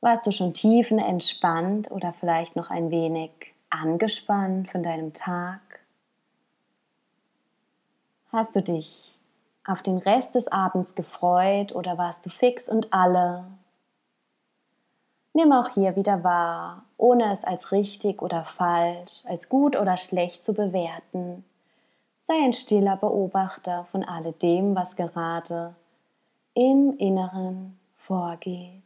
Warst 0.00 0.26
du 0.26 0.32
schon 0.32 0.54
tiefenentspannt 0.54 1.90
oder 1.90 2.14
vielleicht 2.14 2.56
noch 2.56 2.70
ein 2.70 2.90
wenig 2.90 3.30
angespannt 3.68 4.70
von 4.70 4.82
deinem 4.82 5.12
Tag? 5.12 5.60
Hast 8.32 8.56
du 8.56 8.62
dich 8.62 9.18
auf 9.66 9.82
den 9.82 9.98
Rest 9.98 10.36
des 10.36 10.48
Abends 10.48 10.94
gefreut 10.94 11.74
oder 11.74 11.98
warst 11.98 12.24
du 12.24 12.30
fix 12.30 12.66
und 12.66 12.94
alle 12.94 13.44
Nimm 15.38 15.52
auch 15.52 15.68
hier 15.68 15.94
wieder 15.94 16.24
wahr, 16.24 16.82
ohne 16.96 17.32
es 17.32 17.44
als 17.44 17.70
richtig 17.70 18.22
oder 18.22 18.42
falsch, 18.42 19.22
als 19.28 19.48
gut 19.48 19.76
oder 19.76 19.96
schlecht 19.96 20.44
zu 20.44 20.52
bewerten. 20.52 21.44
Sei 22.18 22.34
ein 22.42 22.52
stiller 22.52 22.96
Beobachter 22.96 23.84
von 23.84 24.02
alledem, 24.02 24.74
was 24.74 24.96
gerade 24.96 25.76
im 26.54 26.96
Inneren 26.98 27.78
vorgeht. 27.94 28.82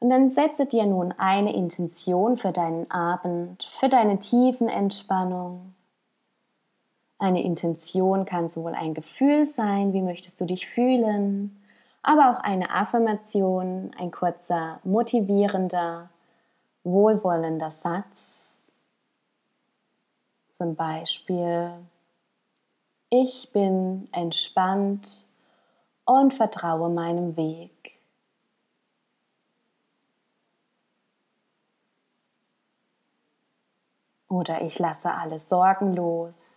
Und 0.00 0.08
dann 0.08 0.30
setze 0.30 0.64
dir 0.64 0.86
nun 0.86 1.12
eine 1.18 1.54
Intention 1.54 2.38
für 2.38 2.52
deinen 2.52 2.90
Abend, 2.90 3.64
für 3.64 3.90
deine 3.90 4.18
tiefen 4.18 4.70
Entspannung. 4.70 5.74
Eine 7.22 7.44
Intention 7.44 8.24
kann 8.24 8.48
sowohl 8.48 8.74
ein 8.74 8.94
Gefühl 8.94 9.46
sein, 9.46 9.92
wie 9.92 10.02
möchtest 10.02 10.40
du 10.40 10.44
dich 10.44 10.66
fühlen, 10.66 11.56
aber 12.02 12.30
auch 12.30 12.42
eine 12.42 12.74
Affirmation, 12.74 13.92
ein 13.96 14.10
kurzer, 14.10 14.80
motivierender, 14.82 16.10
wohlwollender 16.82 17.70
Satz. 17.70 18.50
Zum 20.50 20.74
Beispiel, 20.74 21.70
ich 23.08 23.52
bin 23.52 24.08
entspannt 24.10 25.24
und 26.04 26.34
vertraue 26.34 26.90
meinem 26.90 27.36
Weg. 27.36 28.00
Oder 34.28 34.62
ich 34.62 34.80
lasse 34.80 35.14
alles 35.14 35.48
sorgenlos. 35.48 36.51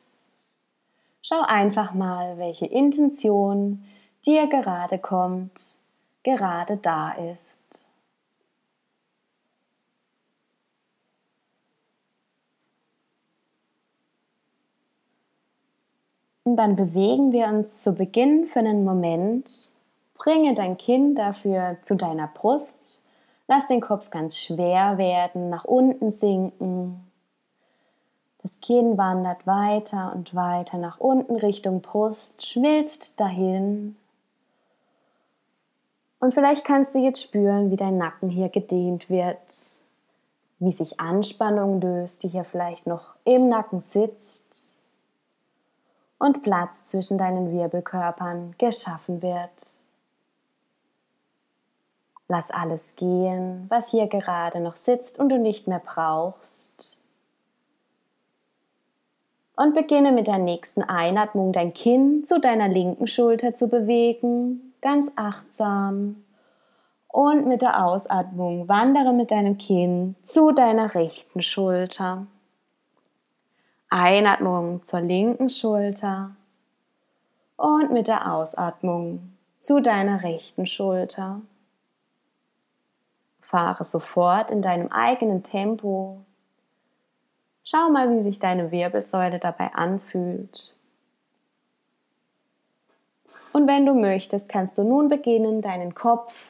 Schau 1.27 1.41
einfach 1.41 1.95
mal, 1.95 2.37
welche 2.37 2.67
Intention 2.67 3.83
dir 4.27 4.45
gerade 4.45 4.99
kommt, 4.99 5.79
gerade 6.21 6.77
da 6.77 7.13
ist. 7.13 7.87
Und 16.43 16.57
dann 16.57 16.75
bewegen 16.75 17.31
wir 17.31 17.47
uns 17.47 17.81
zu 17.81 17.93
Beginn 17.93 18.45
für 18.45 18.59
einen 18.59 18.85
Moment. 18.85 19.71
Bringe 20.13 20.53
dein 20.53 20.77
Kinn 20.77 21.15
dafür 21.15 21.77
zu 21.81 21.95
deiner 21.95 22.27
Brust. 22.27 23.01
Lass 23.47 23.65
den 23.65 23.81
Kopf 23.81 24.11
ganz 24.11 24.37
schwer 24.37 24.99
werden, 24.99 25.49
nach 25.49 25.65
unten 25.65 26.11
sinken. 26.11 27.01
Das 28.45 28.61
Kinn 28.61 28.95
wandert 28.95 29.47
weiter 29.47 30.13
und 30.13 30.35
weiter 30.35 30.77
nach 30.77 30.99
unten 30.99 31.35
Richtung 31.35 31.81
Brust, 31.81 32.45
schmilzt 32.45 33.19
dahin. 33.19 33.95
Und 36.19 36.35
vielleicht 36.35 36.63
kannst 36.63 36.93
du 36.93 36.99
jetzt 36.99 37.23
spüren, 37.23 37.71
wie 37.71 37.75
dein 37.75 37.97
Nacken 37.97 38.29
hier 38.29 38.49
gedehnt 38.49 39.09
wird, 39.09 39.39
wie 40.59 40.71
sich 40.71 40.99
Anspannung 40.99 41.81
löst, 41.81 42.21
die 42.21 42.27
hier 42.27 42.43
vielleicht 42.43 42.85
noch 42.85 43.15
im 43.23 43.49
Nacken 43.49 43.81
sitzt 43.81 44.43
und 46.19 46.43
Platz 46.43 46.85
zwischen 46.85 47.17
deinen 47.17 47.51
Wirbelkörpern 47.51 48.53
geschaffen 48.59 49.23
wird. 49.23 49.49
Lass 52.27 52.51
alles 52.51 52.95
gehen, 52.95 53.65
was 53.69 53.89
hier 53.89 54.05
gerade 54.05 54.59
noch 54.59 54.75
sitzt 54.75 55.17
und 55.17 55.29
du 55.29 55.39
nicht 55.39 55.65
mehr 55.67 55.81
brauchst. 55.83 56.94
Und 59.55 59.73
beginne 59.73 60.11
mit 60.11 60.27
der 60.27 60.37
nächsten 60.37 60.83
Einatmung 60.83 61.53
dein 61.53 61.73
Kinn 61.73 62.25
zu 62.25 62.39
deiner 62.39 62.67
linken 62.67 63.07
Schulter 63.07 63.55
zu 63.55 63.69
bewegen, 63.69 64.73
ganz 64.81 65.11
achtsam. 65.15 66.23
Und 67.07 67.47
mit 67.47 67.61
der 67.61 67.85
Ausatmung 67.85 68.67
wandere 68.67 69.13
mit 69.13 69.31
deinem 69.31 69.57
Kinn 69.57 70.15
zu 70.23 70.51
deiner 70.51 70.93
rechten 70.93 71.41
Schulter. 71.41 72.27
Einatmung 73.89 74.83
zur 74.83 74.99
linken 74.99 75.47
Schulter 75.47 76.31
und 77.55 77.91
mit 77.91 78.07
der 78.07 78.33
Ausatmung 78.33 79.35
zu 79.59 79.79
deiner 79.79 80.23
rechten 80.23 80.65
Schulter. 80.65 81.41
Fahre 83.41 83.83
sofort 83.83 84.51
in 84.51 84.61
deinem 84.61 84.91
eigenen 84.91 85.43
Tempo. 85.43 86.19
Schau 87.65 87.89
mal, 87.89 88.09
wie 88.11 88.23
sich 88.23 88.39
deine 88.39 88.71
Wirbelsäule 88.71 89.39
dabei 89.39 89.73
anfühlt. 89.73 90.73
Und 93.51 93.67
wenn 93.67 93.85
du 93.85 93.93
möchtest, 93.93 94.47
kannst 94.47 94.77
du 94.77 94.83
nun 94.83 95.09
beginnen, 95.09 95.61
deinen 95.61 95.93
Kopf 95.93 96.47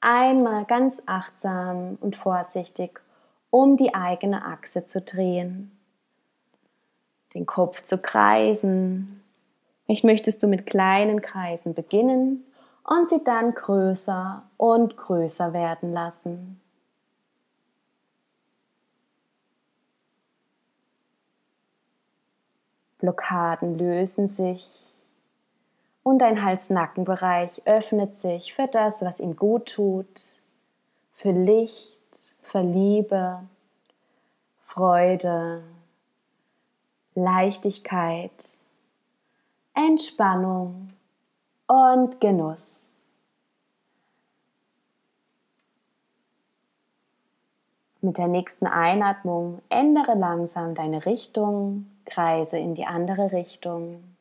einmal 0.00 0.64
ganz 0.64 1.00
achtsam 1.06 1.98
und 2.00 2.16
vorsichtig 2.16 3.00
um 3.50 3.76
die 3.76 3.94
eigene 3.94 4.44
Achse 4.44 4.84
zu 4.84 5.00
drehen 5.00 5.70
den 7.34 7.46
Kopf 7.46 7.84
zu 7.84 7.98
kreisen. 7.98 9.22
Vielleicht 9.84 10.04
möchtest 10.04 10.42
du 10.42 10.46
mit 10.46 10.66
kleinen 10.66 11.20
Kreisen 11.20 11.74
beginnen 11.74 12.44
und 12.84 13.10
sie 13.10 13.22
dann 13.24 13.54
größer 13.54 14.42
und 14.56 14.96
größer 14.96 15.52
werden 15.52 15.92
lassen. 15.92 16.60
Blockaden 23.04 23.78
lösen 23.78 24.30
sich. 24.30 24.86
Und 26.02 26.20
dein 26.22 26.42
Hals-Nacken-Bereich 26.42 27.60
öffnet 27.66 28.16
sich 28.16 28.54
für 28.54 28.66
das, 28.66 29.02
was 29.02 29.20
ihm 29.20 29.36
gut 29.36 29.74
tut, 29.74 30.38
für 31.12 31.32
Licht, 31.32 31.92
für 32.42 32.62
Liebe, 32.62 33.40
Freude, 34.62 35.62
Leichtigkeit, 37.14 38.30
Entspannung 39.74 40.94
und 41.66 42.22
Genuss. 42.22 42.80
Mit 48.00 48.16
der 48.16 48.28
nächsten 48.28 48.66
Einatmung 48.66 49.60
ändere 49.68 50.14
langsam 50.14 50.74
deine 50.74 51.04
Richtung, 51.04 51.86
kreise 52.04 52.58
in 52.58 52.74
die 52.74 52.86
andere 52.86 53.32
Richtung 53.32 54.16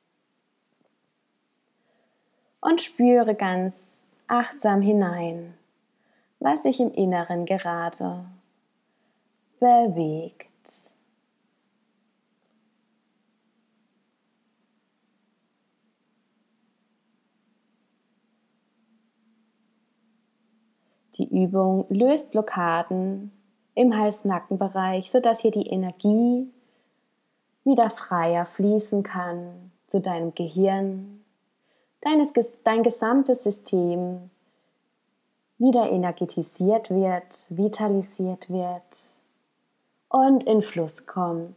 und 2.61 2.81
spüre 2.81 3.35
ganz 3.35 3.97
achtsam 4.27 4.81
hinein, 4.81 5.53
was 6.39 6.63
sich 6.63 6.79
im 6.79 6.91
Inneren 6.93 7.45
gerade 7.45 8.25
bewegt. 9.59 10.47
Die 21.17 21.43
Übung 21.43 21.85
löst 21.89 22.31
Blockaden 22.31 23.31
im 23.75 23.95
Hals-Nacken-Bereich, 23.95 25.11
sodass 25.11 25.41
hier 25.41 25.51
die 25.51 25.67
Energie 25.67 26.51
wieder 27.63 27.89
freier 27.89 28.45
fließen 28.45 29.03
kann 29.03 29.71
zu 29.87 30.01
deinem 30.01 30.33
Gehirn, 30.35 31.23
deines, 32.01 32.33
dein 32.63 32.83
gesamtes 32.83 33.43
System 33.43 34.29
wieder 35.57 35.89
energetisiert 35.89 36.89
wird, 36.89 37.47
vitalisiert 37.49 38.49
wird 38.49 39.15
und 40.09 40.43
in 40.43 40.61
Fluss 40.61 41.05
kommt. 41.05 41.55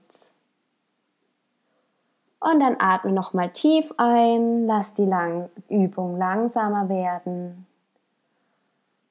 Und 2.38 2.60
dann 2.60 2.76
atme 2.78 3.12
nochmal 3.12 3.50
tief 3.50 3.92
ein, 3.96 4.66
lass 4.66 4.94
die 4.94 5.06
Lang 5.06 5.50
Übung 5.68 6.18
langsamer 6.18 6.88
werden 6.88 7.66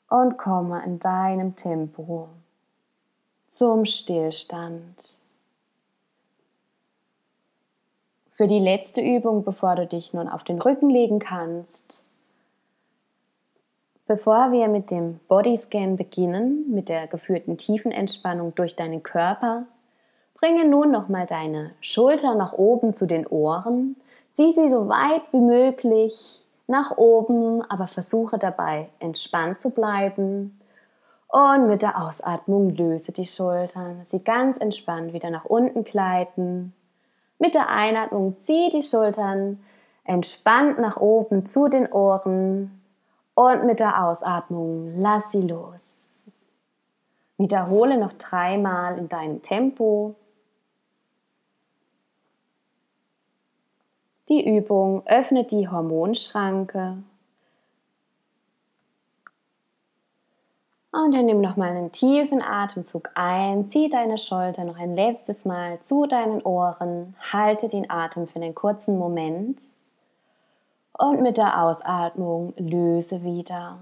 und 0.09 0.37
komme 0.37 0.83
in 0.85 0.99
deinem 0.99 1.55
Tempo 1.55 2.29
zum 3.49 3.85
Stillstand. 3.85 5.24
Für 8.37 8.47
die 8.47 8.59
letzte 8.59 8.99
Übung, 8.99 9.45
bevor 9.45 9.75
du 9.75 9.87
dich 9.87 10.13
nun 10.13 10.27
auf 10.27 10.43
den 10.43 10.59
Rücken 10.59 10.89
legen 10.89 11.19
kannst, 11.19 12.11
bevor 14.07 14.51
wir 14.51 14.67
mit 14.67 14.91
dem 14.91 15.21
Bodyscan 15.29 15.95
beginnen, 15.95 16.69
mit 16.69 16.89
der 16.89 17.07
geführten 17.07 17.57
Tiefenentspannung 17.57 18.53
durch 18.53 18.75
deinen 18.75 19.03
Körper, 19.03 19.67
bringe 20.33 20.67
nun 20.67 20.91
nochmal 20.91 21.25
deine 21.25 21.71
Schulter 21.79 22.35
nach 22.35 22.51
oben 22.51 22.93
zu 22.93 23.05
den 23.05 23.25
Ohren, 23.25 23.95
zieh 24.33 24.51
sie 24.51 24.69
so 24.69 24.89
weit 24.89 25.21
wie 25.31 25.39
möglich 25.39 26.43
nach 26.67 26.97
oben, 26.97 27.61
aber 27.61 27.87
versuche 27.87 28.37
dabei 28.37 28.89
entspannt 28.99 29.61
zu 29.61 29.69
bleiben. 29.69 30.59
Und 31.29 31.67
mit 31.69 31.81
der 31.81 32.01
Ausatmung 32.03 32.71
löse 32.71 33.13
die 33.13 33.27
Schultern, 33.27 34.01
sie 34.03 34.19
ganz 34.19 34.57
entspannt 34.57 35.13
wieder 35.13 35.29
nach 35.29 35.45
unten 35.45 35.85
gleiten. 35.85 36.73
Mit 37.45 37.53
der 37.53 37.69
Einatmung 37.69 38.37
zieh 38.39 38.71
die 38.71 38.81
Schultern 38.81 39.63
entspannt 40.03 40.79
nach 40.79 40.97
oben 40.97 41.45
zu 41.45 41.67
den 41.67 41.85
Ohren 41.91 42.81
und 43.35 43.65
mit 43.65 43.79
der 43.79 44.03
Ausatmung 44.03 44.95
lass 44.97 45.29
sie 45.29 45.43
los. 45.43 45.95
Wiederhole 47.37 47.99
noch 47.99 48.13
dreimal 48.13 48.97
in 48.97 49.09
deinem 49.09 49.43
Tempo. 49.43 50.15
Die 54.27 54.57
Übung 54.57 55.05
öffnet 55.05 55.51
die 55.51 55.69
Hormonschranke. 55.69 56.97
Und 61.03 61.11
dann 61.11 61.25
nimm 61.25 61.41
nochmal 61.41 61.71
einen 61.71 61.91
tiefen 61.91 62.41
Atemzug 62.41 63.09
ein, 63.15 63.67
zieh 63.67 63.89
deine 63.89 64.17
Schulter 64.17 64.63
noch 64.63 64.77
ein 64.77 64.95
letztes 64.95 65.43
Mal 65.43 65.79
zu 65.81 66.05
deinen 66.05 66.41
Ohren, 66.41 67.15
halte 67.33 67.67
den 67.67 67.89
Atem 67.89 68.27
für 68.27 68.37
einen 68.37 68.55
kurzen 68.55 68.97
Moment 68.97 69.61
und 70.97 71.21
mit 71.21 71.37
der 71.37 71.61
Ausatmung 71.61 72.53
löse 72.57 73.23
wieder 73.23 73.77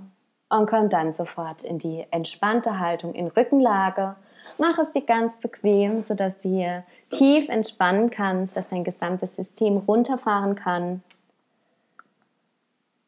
und 0.49 0.67
komm 0.67 0.89
dann 0.89 1.13
sofort 1.13 1.63
in 1.63 1.77
die 1.77 2.03
entspannte 2.09 2.79
Haltung 2.79 3.13
in 3.13 3.27
Rückenlage 3.27 4.15
Mach 4.57 4.77
es 4.77 4.91
dir 4.91 5.01
ganz 5.01 5.37
bequem, 5.37 6.01
sodass 6.01 6.37
du 6.39 6.49
hier 6.49 6.83
tief 7.09 7.49
entspannen 7.49 8.09
kannst, 8.09 8.55
dass 8.55 8.69
dein 8.69 8.83
gesamtes 8.83 9.35
System 9.35 9.77
runterfahren 9.77 10.55
kann. 10.55 11.01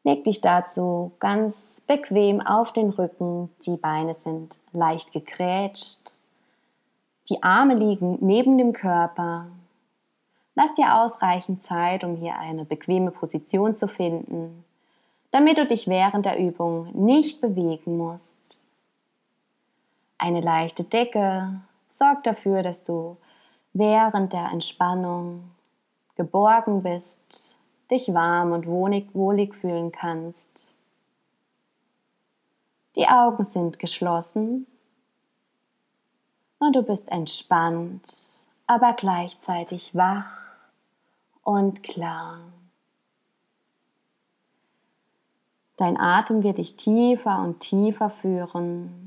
Leg 0.06 0.22
dich 0.22 0.40
dazu 0.40 1.10
ganz 1.18 1.82
bequem 1.88 2.40
auf 2.40 2.72
den 2.72 2.90
Rücken. 2.90 3.50
Die 3.66 3.76
Beine 3.76 4.14
sind 4.14 4.60
leicht 4.72 5.12
gegrätscht. 5.12 6.20
Die 7.28 7.42
Arme 7.42 7.74
liegen 7.74 8.16
neben 8.20 8.56
dem 8.56 8.72
Körper. 8.72 9.48
Lass 10.54 10.72
dir 10.74 10.94
ausreichend 10.94 11.64
Zeit, 11.64 12.04
um 12.04 12.14
hier 12.14 12.38
eine 12.38 12.64
bequeme 12.64 13.10
Position 13.10 13.74
zu 13.74 13.88
finden, 13.88 14.64
damit 15.32 15.58
du 15.58 15.66
dich 15.66 15.88
während 15.88 16.24
der 16.24 16.38
Übung 16.38 16.88
nicht 16.92 17.40
bewegen 17.40 17.96
musst. 17.96 18.60
Eine 20.18 20.40
leichte 20.40 20.84
Decke 20.84 21.60
sorgt 21.88 22.28
dafür, 22.28 22.62
dass 22.62 22.84
du 22.84 23.16
während 23.72 24.32
der 24.32 24.52
Entspannung 24.52 25.50
geborgen 26.14 26.84
bist, 26.84 27.55
dich 27.90 28.12
warm 28.12 28.52
und 28.52 28.66
wohlig, 28.66 29.54
fühlen 29.54 29.92
kannst. 29.92 30.74
Die 32.96 33.08
Augen 33.08 33.44
sind 33.44 33.78
geschlossen 33.78 34.66
und 36.58 36.74
du 36.74 36.82
bist 36.82 37.08
entspannt, 37.08 38.30
aber 38.66 38.94
gleichzeitig 38.94 39.94
wach 39.94 40.44
und 41.42 41.82
klar. 41.82 42.40
Dein 45.76 46.00
Atem 46.00 46.42
wird 46.42 46.58
dich 46.58 46.76
tiefer 46.76 47.42
und 47.42 47.60
tiefer 47.60 48.08
führen 48.08 49.06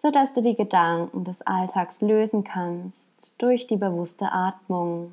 sodass 0.00 0.32
du 0.32 0.40
die 0.40 0.56
Gedanken 0.56 1.24
des 1.24 1.42
Alltags 1.42 2.00
lösen 2.00 2.42
kannst 2.42 3.10
durch 3.36 3.66
die 3.66 3.76
bewusste 3.76 4.32
Atmung 4.32 5.12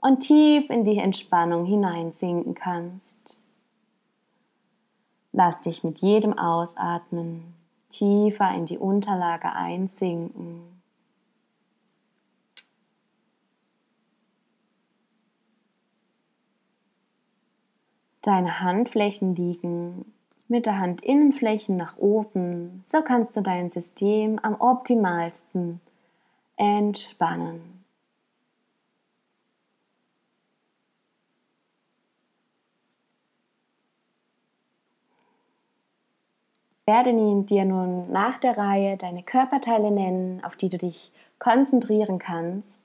und 0.00 0.20
tief 0.20 0.70
in 0.70 0.84
die 0.84 0.98
Entspannung 0.98 1.64
hineinsinken 1.64 2.54
kannst. 2.54 3.38
Lass 5.32 5.60
dich 5.60 5.84
mit 5.84 6.00
jedem 6.00 6.36
Ausatmen 6.36 7.54
tiefer 7.90 8.54
in 8.54 8.66
die 8.66 8.78
Unterlage 8.78 9.52
einsinken. 9.52 10.62
Deine 18.22 18.60
Handflächen 18.60 19.34
liegen 19.34 20.12
mit 20.46 20.66
der 20.66 20.78
Handinnenflächen 20.78 21.76
nach 21.76 21.96
oben. 21.96 22.80
So 22.84 23.02
kannst 23.02 23.34
du 23.34 23.40
dein 23.40 23.70
System 23.70 24.38
am 24.40 24.56
optimalsten 24.60 25.80
entspannen. 26.56 27.79
Werde 36.90 37.12
dir 37.44 37.64
nun 37.64 38.10
nach 38.10 38.38
der 38.38 38.58
Reihe 38.58 38.96
deine 38.96 39.22
Körperteile 39.22 39.92
nennen, 39.92 40.42
auf 40.44 40.56
die 40.56 40.68
du 40.68 40.76
dich 40.76 41.12
konzentrieren 41.38 42.18
kannst. 42.18 42.82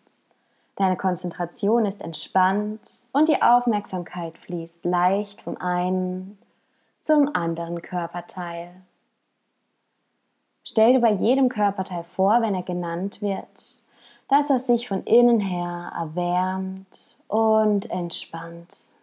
Deine 0.76 0.96
Konzentration 0.96 1.88
ist 1.88 2.04
entspannt 2.04 3.10
und 3.14 3.30
die 3.30 3.42
Aufmerksamkeit 3.42 4.38
fließt 4.38 4.86
leicht 4.86 5.42
vom 5.42 5.58
einen 5.58 6.38
zum 7.02 7.34
anderen 7.34 7.82
Körperteil. 7.82 8.76
Stell 10.64 10.94
dir 10.94 11.02
bei 11.02 11.12
jedem 11.12 11.50
Körperteil 11.50 12.04
vor, 12.04 12.44
wenn 12.44 12.54
er 12.54 12.64
genannt 12.64 13.24
wird, 13.24 13.82
dass 14.28 14.52
er 14.52 14.60
sich 14.60 14.88
von 14.88 15.04
innen 15.06 15.40
her 15.40 15.92
erwärmt 15.98 17.18
und 17.28 17.90
entspannt. 17.90 18.95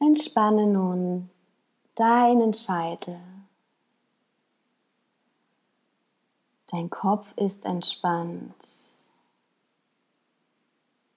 Entspanne 0.00 0.66
nun 0.66 1.30
deinen 1.94 2.54
Scheitel. 2.54 3.20
Dein 6.70 6.90
Kopf 6.90 7.32
ist 7.36 7.64
entspannt 7.64 8.54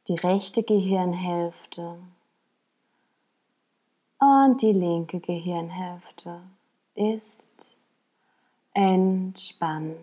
die 0.08 0.16
rechte 0.16 0.64
Gehirnhälfte 0.64 1.98
und 4.20 4.62
die 4.62 4.74
linke 4.74 5.20
Gehirnhälfte 5.20 6.42
ist 6.96 7.48
entspannt. 8.74 9.98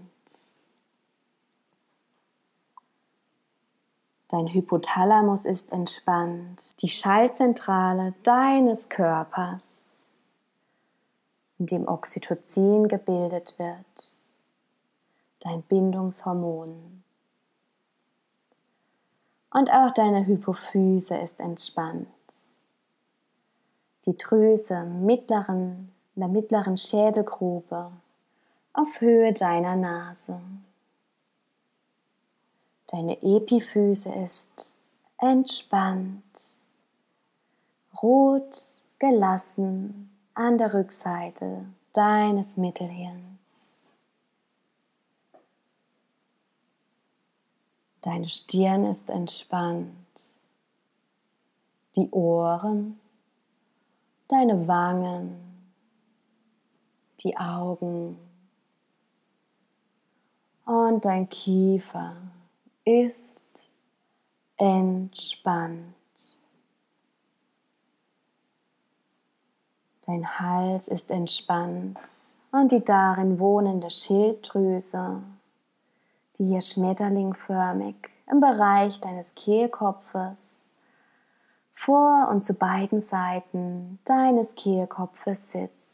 Dein 4.30 4.46
Hypothalamus 4.46 5.46
ist 5.46 5.72
entspannt, 5.72 6.82
die 6.82 6.90
Schallzentrale 6.90 8.12
deines 8.24 8.90
Körpers, 8.90 9.96
in 11.58 11.64
dem 11.64 11.88
Oxytocin 11.88 12.88
gebildet 12.88 13.58
wird, 13.58 14.12
dein 15.40 15.62
Bindungshormon. 15.62 17.02
Und 19.50 19.72
auch 19.72 19.92
deine 19.92 20.26
Hypophyse 20.26 21.16
ist 21.16 21.40
entspannt. 21.40 22.06
Die 24.04 24.16
Drüse 24.18 24.84
mittleren, 24.84 25.90
der 26.16 26.28
mittleren 26.28 26.76
Schädelgrube 26.76 27.92
auf 28.74 29.00
Höhe 29.00 29.32
deiner 29.32 29.74
Nase. 29.74 30.38
Deine 32.90 33.22
Epiphyse 33.22 34.11
ist 34.11 34.79
entspannt, 35.18 36.22
rot, 38.03 38.64
gelassen 38.98 40.11
an 40.33 40.57
der 40.57 40.72
Rückseite 40.72 41.66
deines 41.92 42.57
Mittelhirns. 42.57 43.40
Deine 48.01 48.29
Stirn 48.31 48.87
ist 48.87 49.11
entspannt. 49.11 49.92
Die 51.94 52.09
Ohren, 52.11 52.98
deine 54.29 54.66
Wangen, 54.66 55.37
die 57.20 57.37
Augen 57.37 58.18
und 60.64 61.05
dein 61.05 61.29
Kiefer 61.29 62.16
ist 62.88 63.37
entspannt. 64.57 65.94
Dein 70.07 70.40
Hals 70.40 70.88
ist 70.88 71.11
entspannt 71.11 71.98
und 72.51 72.72
die 72.72 72.83
darin 72.83 73.38
wohnende 73.38 73.90
Schilddrüse 73.90 75.22
die 76.38 76.46
hier 76.46 76.61
schmetterlingförmig 76.61 77.96
im 78.31 78.40
Bereich 78.40 79.01
deines 79.01 79.35
Kehlkopfes 79.35 80.53
vor 81.74 82.29
und 82.31 82.44
zu 82.44 82.55
beiden 82.55 83.01
Seiten 83.01 83.98
deines 84.05 84.55
Kehlkopfes 84.55 85.51
sitzt. 85.51 85.88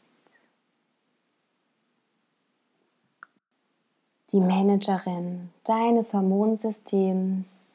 Die 4.31 4.41
Managerin 4.41 5.51
deines 5.65 6.13
Hormonsystems, 6.13 7.65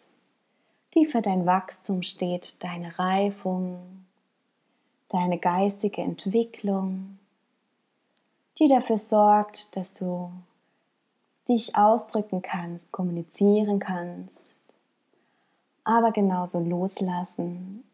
die 0.94 1.06
für 1.06 1.22
dein 1.22 1.46
Wachstum 1.46 2.02
steht, 2.02 2.64
deine 2.64 2.98
Reifung, 2.98 4.04
deine 5.08 5.38
geistige 5.38 6.02
Entwicklung, 6.02 7.18
die 8.58 8.66
dafür 8.66 8.98
sorgt, 8.98 9.76
dass 9.76 9.94
du 9.94 10.32
dich 11.48 11.76
ausdrücken 11.76 12.42
kannst, 12.42 12.90
kommunizieren 12.90 13.78
kannst, 13.78 14.42
aber 15.84 16.10
genauso 16.10 16.58
loslassen 16.58 17.84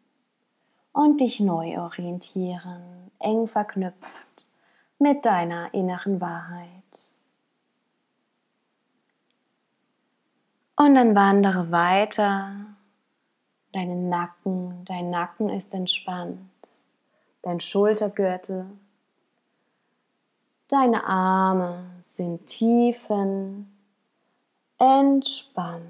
und 0.93 1.21
dich 1.21 1.39
neu 1.39 1.79
orientieren, 1.79 3.11
eng 3.19 3.47
verknüpft 3.47 4.45
mit 4.97 5.25
deiner 5.25 5.71
inneren 5.75 6.19
Wahrheit. 6.19 6.76
Und 10.77 10.93
dann 10.93 11.15
wandere 11.15 11.71
weiter. 11.71 12.55
Deinen 13.73 14.09
Nacken, 14.09 14.85
dein 14.85 15.09
Nacken 15.09 15.49
ist 15.49 15.73
entspannt. 15.73 16.39
Dein 17.41 17.59
Schultergürtel. 17.59 18.67
Deine 20.67 21.03
Arme 21.05 21.83
sind 22.01 22.45
tiefen, 22.45 23.75
entspannt. 24.77 25.83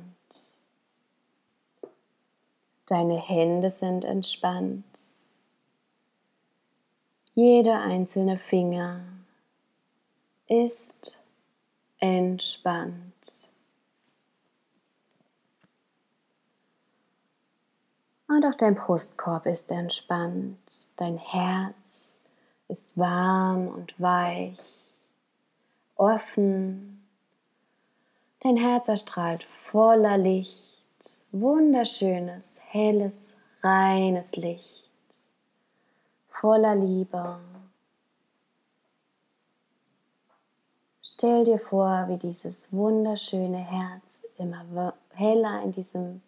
Deine 2.86 3.18
Hände 3.20 3.70
sind 3.70 4.06
entspannt. 4.06 4.86
Jeder 7.34 7.82
einzelne 7.82 8.38
Finger 8.38 9.02
ist 10.48 11.22
entspannt. 12.00 13.17
Und 18.28 18.46
auch 18.46 18.56
dein 18.56 18.76
Brustkorb 18.76 19.46
ist 19.46 19.72
entspannt. 19.72 20.58
Dein 20.98 21.18
Herz 21.18 22.12
ist 22.68 22.90
warm 22.96 23.70
und 23.70 24.00
weich 24.00 24.60
offen. 25.96 27.08
Dein 28.42 28.58
Herz 28.58 28.88
erstrahlt 28.90 29.44
voller 29.44 30.18
Licht, 30.18 30.70
wunderschönes, 31.32 32.58
helles, 32.70 33.34
reines 33.64 34.36
Licht, 34.36 34.84
voller 36.30 36.76
Liebe. 36.76 37.40
Stell 41.02 41.46
dir 41.46 41.58
vor, 41.58 42.06
wie 42.10 42.18
dieses 42.18 42.72
wunderschöne 42.72 43.58
Herz 43.58 44.22
immer 44.38 44.94
heller 45.14 45.64
in 45.64 45.72
diesem 45.72 46.22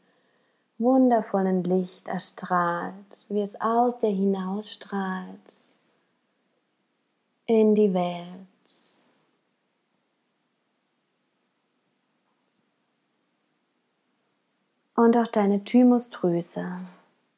wundervollen 0.79 1.63
Licht 1.63 2.07
erstrahlt, 2.07 3.25
wie 3.27 3.41
es 3.41 3.59
aus 3.59 3.99
dir 3.99 4.09
hinausstrahlt 4.09 5.75
in 7.45 7.75
die 7.75 7.93
Welt. 7.93 8.47
Und 14.95 15.15
auch 15.15 15.27
deine 15.27 15.63
Thymusdrüse 15.63 16.79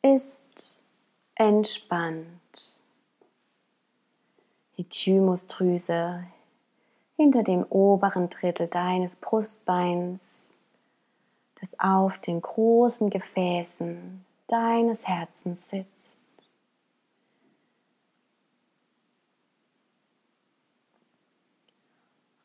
ist 0.01 0.79
entspannt. 1.35 2.25
Die 4.77 4.83
Thymusdrüse 4.83 6.23
hinter 7.17 7.43
dem 7.43 7.63
oberen 7.69 8.29
Drittel 8.31 8.67
deines 8.67 9.15
Brustbeins, 9.15 10.40
das 11.61 11.79
auf 11.79 12.17
den 12.17 12.41
großen 12.41 13.09
Gefäßen 13.09 14.25
deines 14.47 15.07
Herzens 15.07 15.69
sitzt. 15.69 16.19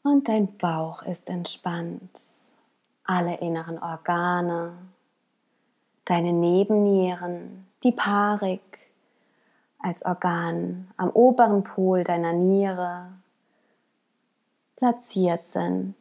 Und 0.02 0.28
dein 0.28 0.56
Bauch 0.56 1.02
ist 1.02 1.28
entspannt. 1.28 2.20
Alle 3.02 3.38
inneren 3.38 3.82
Organe 3.82 4.76
deine 6.04 6.32
Nebennieren, 6.32 7.66
die 7.82 7.92
Parik 7.92 8.60
als 9.78 10.04
Organ 10.04 10.88
am 10.96 11.10
oberen 11.10 11.64
Pol 11.64 12.04
deiner 12.04 12.32
Niere 12.32 13.08
platziert 14.76 15.46
sind. 15.48 15.96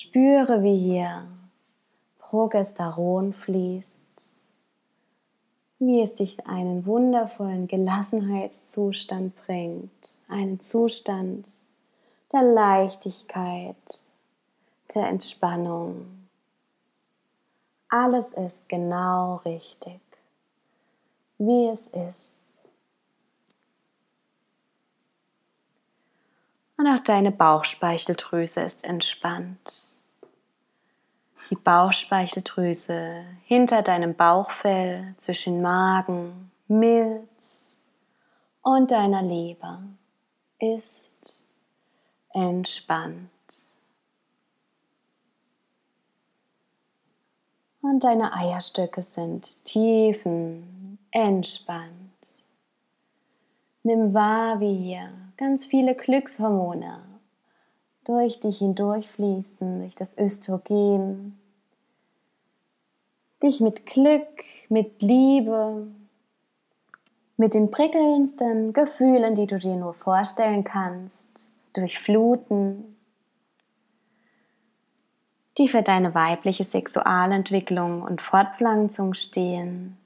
Spüre, 0.00 0.62
wie 0.62 0.78
hier 0.78 1.26
Progesteron 2.20 3.32
fließt, 3.32 4.04
wie 5.80 6.00
es 6.00 6.14
dich 6.14 6.38
in 6.38 6.46
einen 6.46 6.86
wundervollen 6.86 7.66
Gelassenheitszustand 7.66 9.34
bringt, 9.34 9.90
einen 10.28 10.60
Zustand 10.60 11.48
der 12.32 12.44
Leichtigkeit, 12.44 13.74
der 14.94 15.08
Entspannung. 15.08 16.28
Alles 17.88 18.28
ist 18.34 18.68
genau 18.68 19.40
richtig, 19.44 20.00
wie 21.38 21.66
es 21.66 21.88
ist. 21.88 22.36
Und 26.76 26.86
auch 26.86 27.00
deine 27.00 27.32
Bauchspeicheldrüse 27.32 28.60
ist 28.60 28.84
entspannt. 28.84 29.87
Die 31.50 31.56
Bauchspeicheldrüse 31.56 33.24
hinter 33.42 33.80
deinem 33.80 34.14
Bauchfell 34.14 35.14
zwischen 35.16 35.62
Magen, 35.62 36.50
Milz 36.66 37.60
und 38.60 38.90
deiner 38.90 39.22
Leber 39.22 39.82
ist 40.58 41.08
entspannt. 42.34 43.30
Und 47.80 48.04
deine 48.04 48.34
Eierstöcke 48.34 49.02
sind 49.02 49.64
tiefen 49.64 50.98
entspannt. 51.10 51.94
Nimm 53.82 54.12
wahr, 54.12 54.60
wie 54.60 54.76
hier 54.76 55.10
ganz 55.38 55.64
viele 55.64 55.94
Glückshormone 55.94 57.00
durch 58.04 58.40
dich 58.40 58.58
hindurchfließen, 58.58 59.80
durch 59.80 59.94
das 59.94 60.18
Östrogen, 60.18 61.37
dich 63.42 63.60
mit 63.60 63.86
Glück, 63.86 64.26
mit 64.68 65.02
Liebe, 65.02 65.86
mit 67.36 67.54
den 67.54 67.70
prickelndsten 67.70 68.72
Gefühlen, 68.72 69.34
die 69.34 69.46
du 69.46 69.58
dir 69.58 69.76
nur 69.76 69.94
vorstellen 69.94 70.64
kannst, 70.64 71.50
durchfluten, 71.72 72.96
die 75.56 75.68
für 75.68 75.82
deine 75.82 76.14
weibliche 76.14 76.64
Sexualentwicklung 76.64 78.02
und 78.02 78.22
Fortpflanzung 78.22 79.14
stehen, 79.14 79.96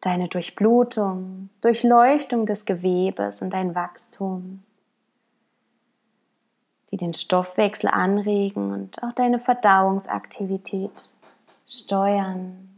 deine 0.00 0.28
Durchblutung, 0.28 1.48
Durchleuchtung 1.60 2.46
des 2.46 2.64
Gewebes 2.64 3.42
und 3.42 3.50
dein 3.50 3.74
Wachstum, 3.74 4.62
die 6.90 6.96
den 6.96 7.14
Stoffwechsel 7.14 7.88
anregen 7.88 8.72
und 8.72 9.02
auch 9.02 9.12
deine 9.12 9.40
Verdauungsaktivität 9.40 11.14
steuern, 11.66 12.74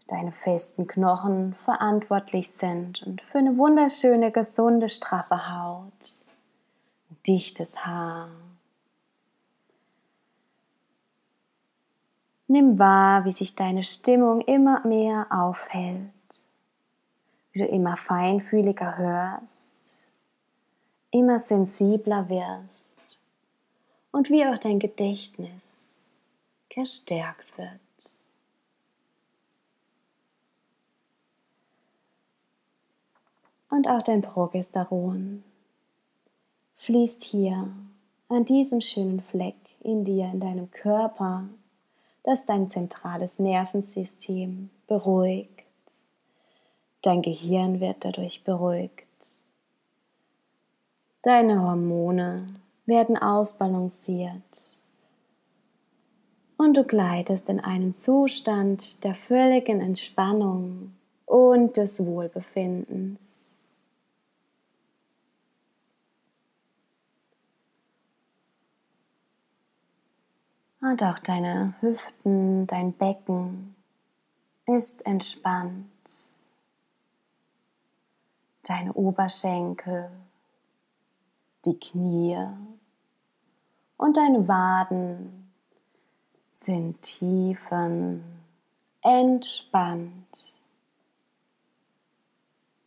für 0.00 0.06
deine 0.06 0.32
festen 0.32 0.86
Knochen 0.86 1.54
verantwortlich 1.54 2.50
sind 2.50 3.02
und 3.02 3.22
für 3.22 3.38
eine 3.38 3.56
wunderschöne, 3.56 4.30
gesunde, 4.30 4.88
straffe 4.88 5.50
Haut, 5.50 6.26
dichtes 7.26 7.84
Haar. 7.84 8.28
Nimm 12.46 12.78
wahr, 12.78 13.24
wie 13.24 13.32
sich 13.32 13.56
deine 13.56 13.84
Stimmung 13.84 14.42
immer 14.42 14.86
mehr 14.86 15.26
aufhält, 15.30 16.10
wie 17.52 17.60
du 17.60 17.66
immer 17.66 17.96
feinfühliger 17.96 18.98
hörst, 18.98 19.98
immer 21.10 21.38
sensibler 21.38 22.28
wirst 22.28 23.18
und 24.12 24.28
wie 24.28 24.44
auch 24.44 24.58
dein 24.58 24.78
Gedächtnis 24.78 25.83
gestärkt 26.74 27.56
wird. 27.56 27.80
Und 33.70 33.88
auch 33.88 34.02
dein 34.02 34.22
Progesteron 34.22 35.42
fließt 36.76 37.22
hier 37.24 37.72
an 38.28 38.44
diesem 38.44 38.80
schönen 38.80 39.20
Fleck 39.20 39.56
in 39.80 40.04
dir, 40.04 40.26
in 40.26 40.40
deinem 40.40 40.70
Körper 40.70 41.48
das 42.24 42.46
dein 42.46 42.70
zentrales 42.70 43.38
Nervensystem 43.38 44.70
beruhigt. 44.86 45.50
Dein 47.02 47.20
Gehirn 47.20 47.80
wird 47.80 48.04
dadurch 48.04 48.44
beruhigt. 48.44 49.04
Deine 51.22 51.62
Hormone 51.62 52.38
werden 52.86 53.18
ausbalanciert. 53.18 54.73
Und 56.56 56.76
du 56.76 56.84
gleitest 56.84 57.48
in 57.48 57.60
einen 57.60 57.94
Zustand 57.94 59.02
der 59.04 59.14
völligen 59.14 59.80
Entspannung 59.80 60.94
und 61.26 61.76
des 61.76 62.04
Wohlbefindens. 62.04 63.56
Und 70.80 71.02
auch 71.02 71.18
deine 71.18 71.74
Hüften, 71.80 72.66
dein 72.66 72.92
Becken 72.92 73.74
ist 74.66 75.04
entspannt. 75.06 75.86
Deine 78.64 78.92
Oberschenkel, 78.92 80.10
die 81.64 81.78
Knie 81.78 82.38
und 83.96 84.16
deine 84.16 84.46
Waden 84.46 85.43
sind 86.64 87.02
tiefen 87.02 88.24
entspannt. 89.02 90.52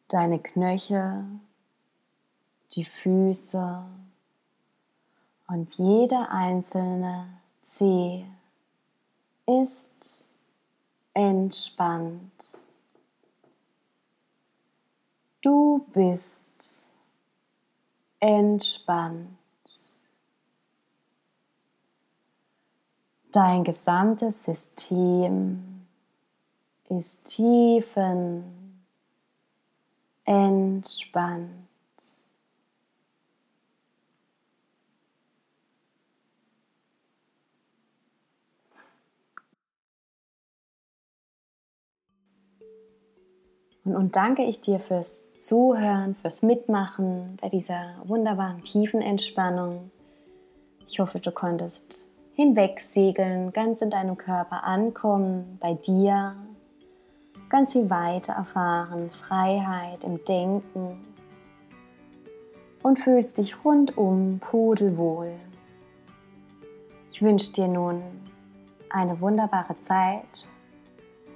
Deine 0.07 0.39
Knöchel, 0.39 1.25
die 2.71 2.85
Füße 2.85 3.83
und 5.47 5.73
jeder 5.75 6.31
einzelne 6.31 7.27
C 7.61 8.25
ist 9.45 10.27
entspannt. 11.13 12.59
Du 15.41 15.85
bist 15.93 16.83
entspannt. 18.19 19.37
Dein 23.37 23.63
gesamtes 23.63 24.45
System 24.45 25.85
ist 26.89 27.23
tiefen 27.25 28.43
entspannt. 30.25 31.51
Und, 43.83 44.15
danke 44.15 44.45
ich 44.45 44.61
dir 44.61 44.79
fürs 44.79 45.37
Zuhören, 45.37 46.15
fürs 46.15 46.41
Mitmachen 46.41 47.37
bei 47.39 47.49
dieser 47.49 48.01
wunderbaren 48.05 48.63
tiefen 48.63 49.03
Entspannung. 49.03 49.91
Ich 50.87 50.99
hoffe, 50.99 51.19
du 51.19 51.31
konntest 51.31 52.09
hinwegsegeln, 52.37 53.51
ganz 53.51 53.81
in 53.81 53.89
deinem 53.89 54.17
Körper 54.17 54.63
ankommen, 54.63 55.57
bei 55.59 55.73
dir, 55.73 56.37
ganz 57.49 57.73
viel 57.73 57.89
weiter 57.89 58.31
erfahren, 58.31 59.11
Freiheit 59.11 60.05
im 60.05 60.23
Denken 60.23 61.05
und 62.81 62.97
fühlst 62.97 63.37
dich 63.37 63.65
rundum 63.65 64.39
pudelwohl. 64.39 65.33
Ich 67.11 67.21
wünsche 67.21 67.51
dir 67.51 67.67
nun 67.67 68.01
eine 68.89 69.19
wunderbare 69.19 69.77
Zeit 69.79 70.47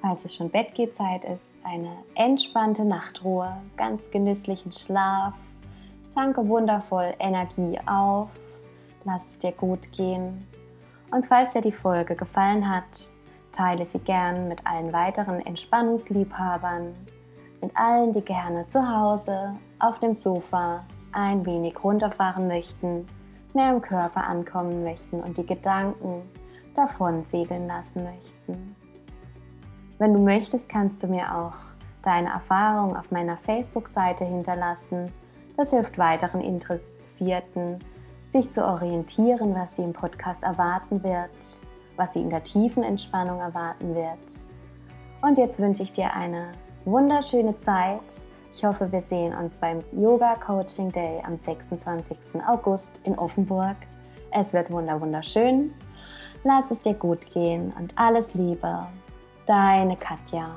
falls 0.01 0.25
es 0.25 0.35
schon 0.35 0.49
Bettgehzeit 0.49 1.25
ist, 1.25 1.45
eine 1.63 1.97
entspannte 2.15 2.83
Nachtruhe, 2.83 3.61
ganz 3.77 4.09
genüsslichen 4.09 4.71
Schlaf. 4.71 5.35
Tanke 6.13 6.47
wundervoll 6.47 7.13
Energie 7.19 7.79
auf, 7.85 8.29
lass 9.05 9.27
es 9.27 9.37
dir 9.37 9.51
gut 9.51 9.91
gehen. 9.91 10.47
Und 11.11 11.25
falls 11.25 11.53
dir 11.53 11.61
die 11.61 11.71
Folge 11.71 12.15
gefallen 12.15 12.69
hat, 12.69 13.11
teile 13.51 13.85
sie 13.85 13.99
gern 13.99 14.47
mit 14.47 14.65
allen 14.65 14.93
weiteren 14.93 15.45
Entspannungsliebhabern, 15.45 16.95
mit 17.61 17.75
allen, 17.75 18.13
die 18.13 18.21
gerne 18.21 18.67
zu 18.69 18.89
Hause 18.89 19.55
auf 19.79 19.99
dem 19.99 20.13
Sofa 20.13 20.83
ein 21.11 21.45
wenig 21.45 21.83
runterfahren 21.83 22.47
möchten, 22.47 23.05
mehr 23.53 23.71
im 23.71 23.81
Körper 23.81 24.25
ankommen 24.25 24.83
möchten 24.83 25.19
und 25.21 25.37
die 25.37 25.45
Gedanken 25.45 26.23
davon 26.73 27.23
segeln 27.23 27.67
lassen 27.67 28.03
möchten. 28.03 28.75
Wenn 29.99 30.13
du 30.13 30.19
möchtest, 30.19 30.69
kannst 30.69 31.03
du 31.03 31.07
mir 31.07 31.35
auch 31.35 31.57
deine 32.01 32.29
Erfahrung 32.29 32.95
auf 32.95 33.11
meiner 33.11 33.37
Facebook-Seite 33.37 34.25
hinterlassen. 34.25 35.11
Das 35.57 35.71
hilft 35.71 35.97
weiteren 35.97 36.41
Interessierten, 36.41 37.77
sich 38.31 38.51
zu 38.51 38.65
orientieren, 38.65 39.53
was 39.53 39.75
sie 39.75 39.83
im 39.83 39.93
Podcast 39.93 40.41
erwarten 40.41 41.03
wird, 41.03 41.29
was 41.97 42.13
sie 42.13 42.21
in 42.21 42.29
der 42.29 42.43
tiefen 42.43 42.81
Entspannung 42.81 43.39
erwarten 43.39 43.93
wird. 43.93 44.17
Und 45.21 45.37
jetzt 45.37 45.59
wünsche 45.59 45.83
ich 45.83 45.91
dir 45.91 46.13
eine 46.13 46.53
wunderschöne 46.85 47.57
Zeit. 47.57 47.99
Ich 48.53 48.63
hoffe, 48.63 48.91
wir 48.91 49.01
sehen 49.01 49.35
uns 49.35 49.57
beim 49.57 49.79
Yoga 49.91 50.35
Coaching 50.35 50.91
Day 50.91 51.21
am 51.25 51.37
26. 51.37 52.41
August 52.47 53.01
in 53.03 53.19
Offenburg. 53.19 53.75
Es 54.31 54.53
wird 54.53 54.71
wunderschön. 54.71 55.73
Lass 56.43 56.71
es 56.71 56.79
dir 56.79 56.93
gut 56.93 57.29
gehen 57.33 57.73
und 57.77 57.97
alles 57.97 58.33
Liebe. 58.33 58.87
Deine 59.45 59.97
Katja. 59.97 60.55